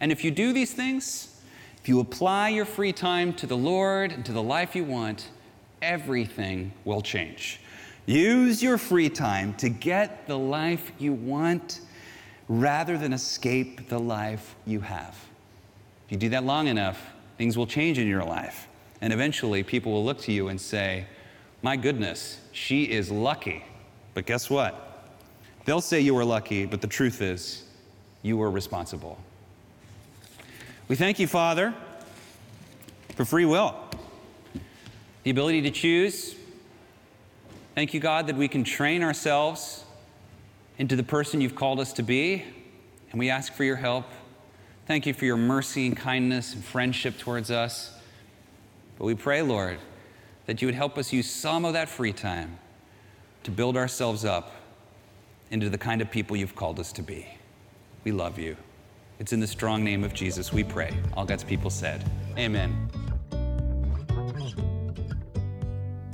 And 0.00 0.12
if 0.12 0.24
you 0.24 0.30
do 0.30 0.52
these 0.52 0.72
things, 0.72 1.40
if 1.80 1.88
you 1.88 2.00
apply 2.00 2.50
your 2.50 2.66
free 2.66 2.92
time 2.92 3.32
to 3.34 3.46
the 3.46 3.56
Lord 3.56 4.12
and 4.12 4.24
to 4.26 4.32
the 4.32 4.42
life 4.42 4.76
you 4.76 4.84
want, 4.84 5.30
everything 5.80 6.72
will 6.84 7.00
change. 7.00 7.60
Use 8.04 8.62
your 8.62 8.76
free 8.76 9.08
time 9.08 9.54
to 9.54 9.68
get 9.68 10.26
the 10.26 10.36
life 10.38 10.92
you 10.98 11.12
want 11.12 11.80
rather 12.50 12.98
than 12.98 13.12
escape 13.12 13.88
the 13.88 13.98
life 13.98 14.56
you 14.66 14.80
have. 14.80 15.14
If 16.06 16.12
you 16.12 16.18
do 16.18 16.28
that 16.30 16.44
long 16.44 16.66
enough, 16.66 17.00
things 17.38 17.56
will 17.56 17.66
change 17.66 17.96
in 17.96 18.08
your 18.08 18.24
life. 18.24 18.66
And 19.00 19.12
eventually, 19.12 19.62
people 19.62 19.92
will 19.92 20.04
look 20.04 20.20
to 20.22 20.32
you 20.32 20.48
and 20.48 20.60
say, 20.60 21.06
My 21.62 21.76
goodness, 21.76 22.40
she 22.50 22.90
is 22.90 23.08
lucky. 23.10 23.64
But 24.14 24.26
guess 24.26 24.50
what? 24.50 25.06
They'll 25.64 25.80
say 25.80 26.00
you 26.00 26.12
were 26.12 26.24
lucky, 26.24 26.66
but 26.66 26.80
the 26.80 26.88
truth 26.88 27.22
is, 27.22 27.64
you 28.22 28.36
were 28.36 28.50
responsible. 28.50 29.16
We 30.88 30.96
thank 30.96 31.20
you, 31.20 31.28
Father, 31.28 31.72
for 33.14 33.24
free 33.24 33.44
will, 33.44 33.76
the 35.22 35.30
ability 35.30 35.62
to 35.62 35.70
choose. 35.70 36.34
Thank 37.76 37.94
you, 37.94 38.00
God, 38.00 38.26
that 38.26 38.36
we 38.36 38.48
can 38.48 38.64
train 38.64 39.04
ourselves 39.04 39.84
into 40.80 40.96
the 40.96 41.02
person 41.02 41.42
you've 41.42 41.54
called 41.54 41.78
us 41.78 41.92
to 41.92 42.02
be, 42.02 42.42
and 43.10 43.18
we 43.18 43.28
ask 43.28 43.52
for 43.52 43.64
your 43.64 43.76
help. 43.76 44.06
Thank 44.86 45.04
you 45.04 45.12
for 45.12 45.26
your 45.26 45.36
mercy 45.36 45.86
and 45.86 45.94
kindness 45.94 46.54
and 46.54 46.64
friendship 46.64 47.18
towards 47.18 47.50
us. 47.50 47.92
But 48.96 49.04
we 49.04 49.14
pray, 49.14 49.42
Lord, 49.42 49.78
that 50.46 50.62
you 50.62 50.68
would 50.68 50.74
help 50.74 50.96
us 50.96 51.12
use 51.12 51.30
some 51.30 51.66
of 51.66 51.74
that 51.74 51.90
free 51.90 52.14
time 52.14 52.58
to 53.42 53.50
build 53.50 53.76
ourselves 53.76 54.24
up 54.24 54.52
into 55.50 55.68
the 55.68 55.76
kind 55.76 56.00
of 56.00 56.10
people 56.10 56.34
you've 56.34 56.56
called 56.56 56.80
us 56.80 56.92
to 56.92 57.02
be. 57.02 57.26
We 58.04 58.12
love 58.12 58.38
you. 58.38 58.56
It's 59.18 59.34
in 59.34 59.40
the 59.40 59.46
strong 59.46 59.84
name 59.84 60.02
of 60.02 60.14
Jesus 60.14 60.50
we 60.50 60.64
pray. 60.64 60.96
All 61.14 61.26
God's 61.26 61.44
people 61.44 61.68
said, 61.68 62.02
Amen. 62.38 62.88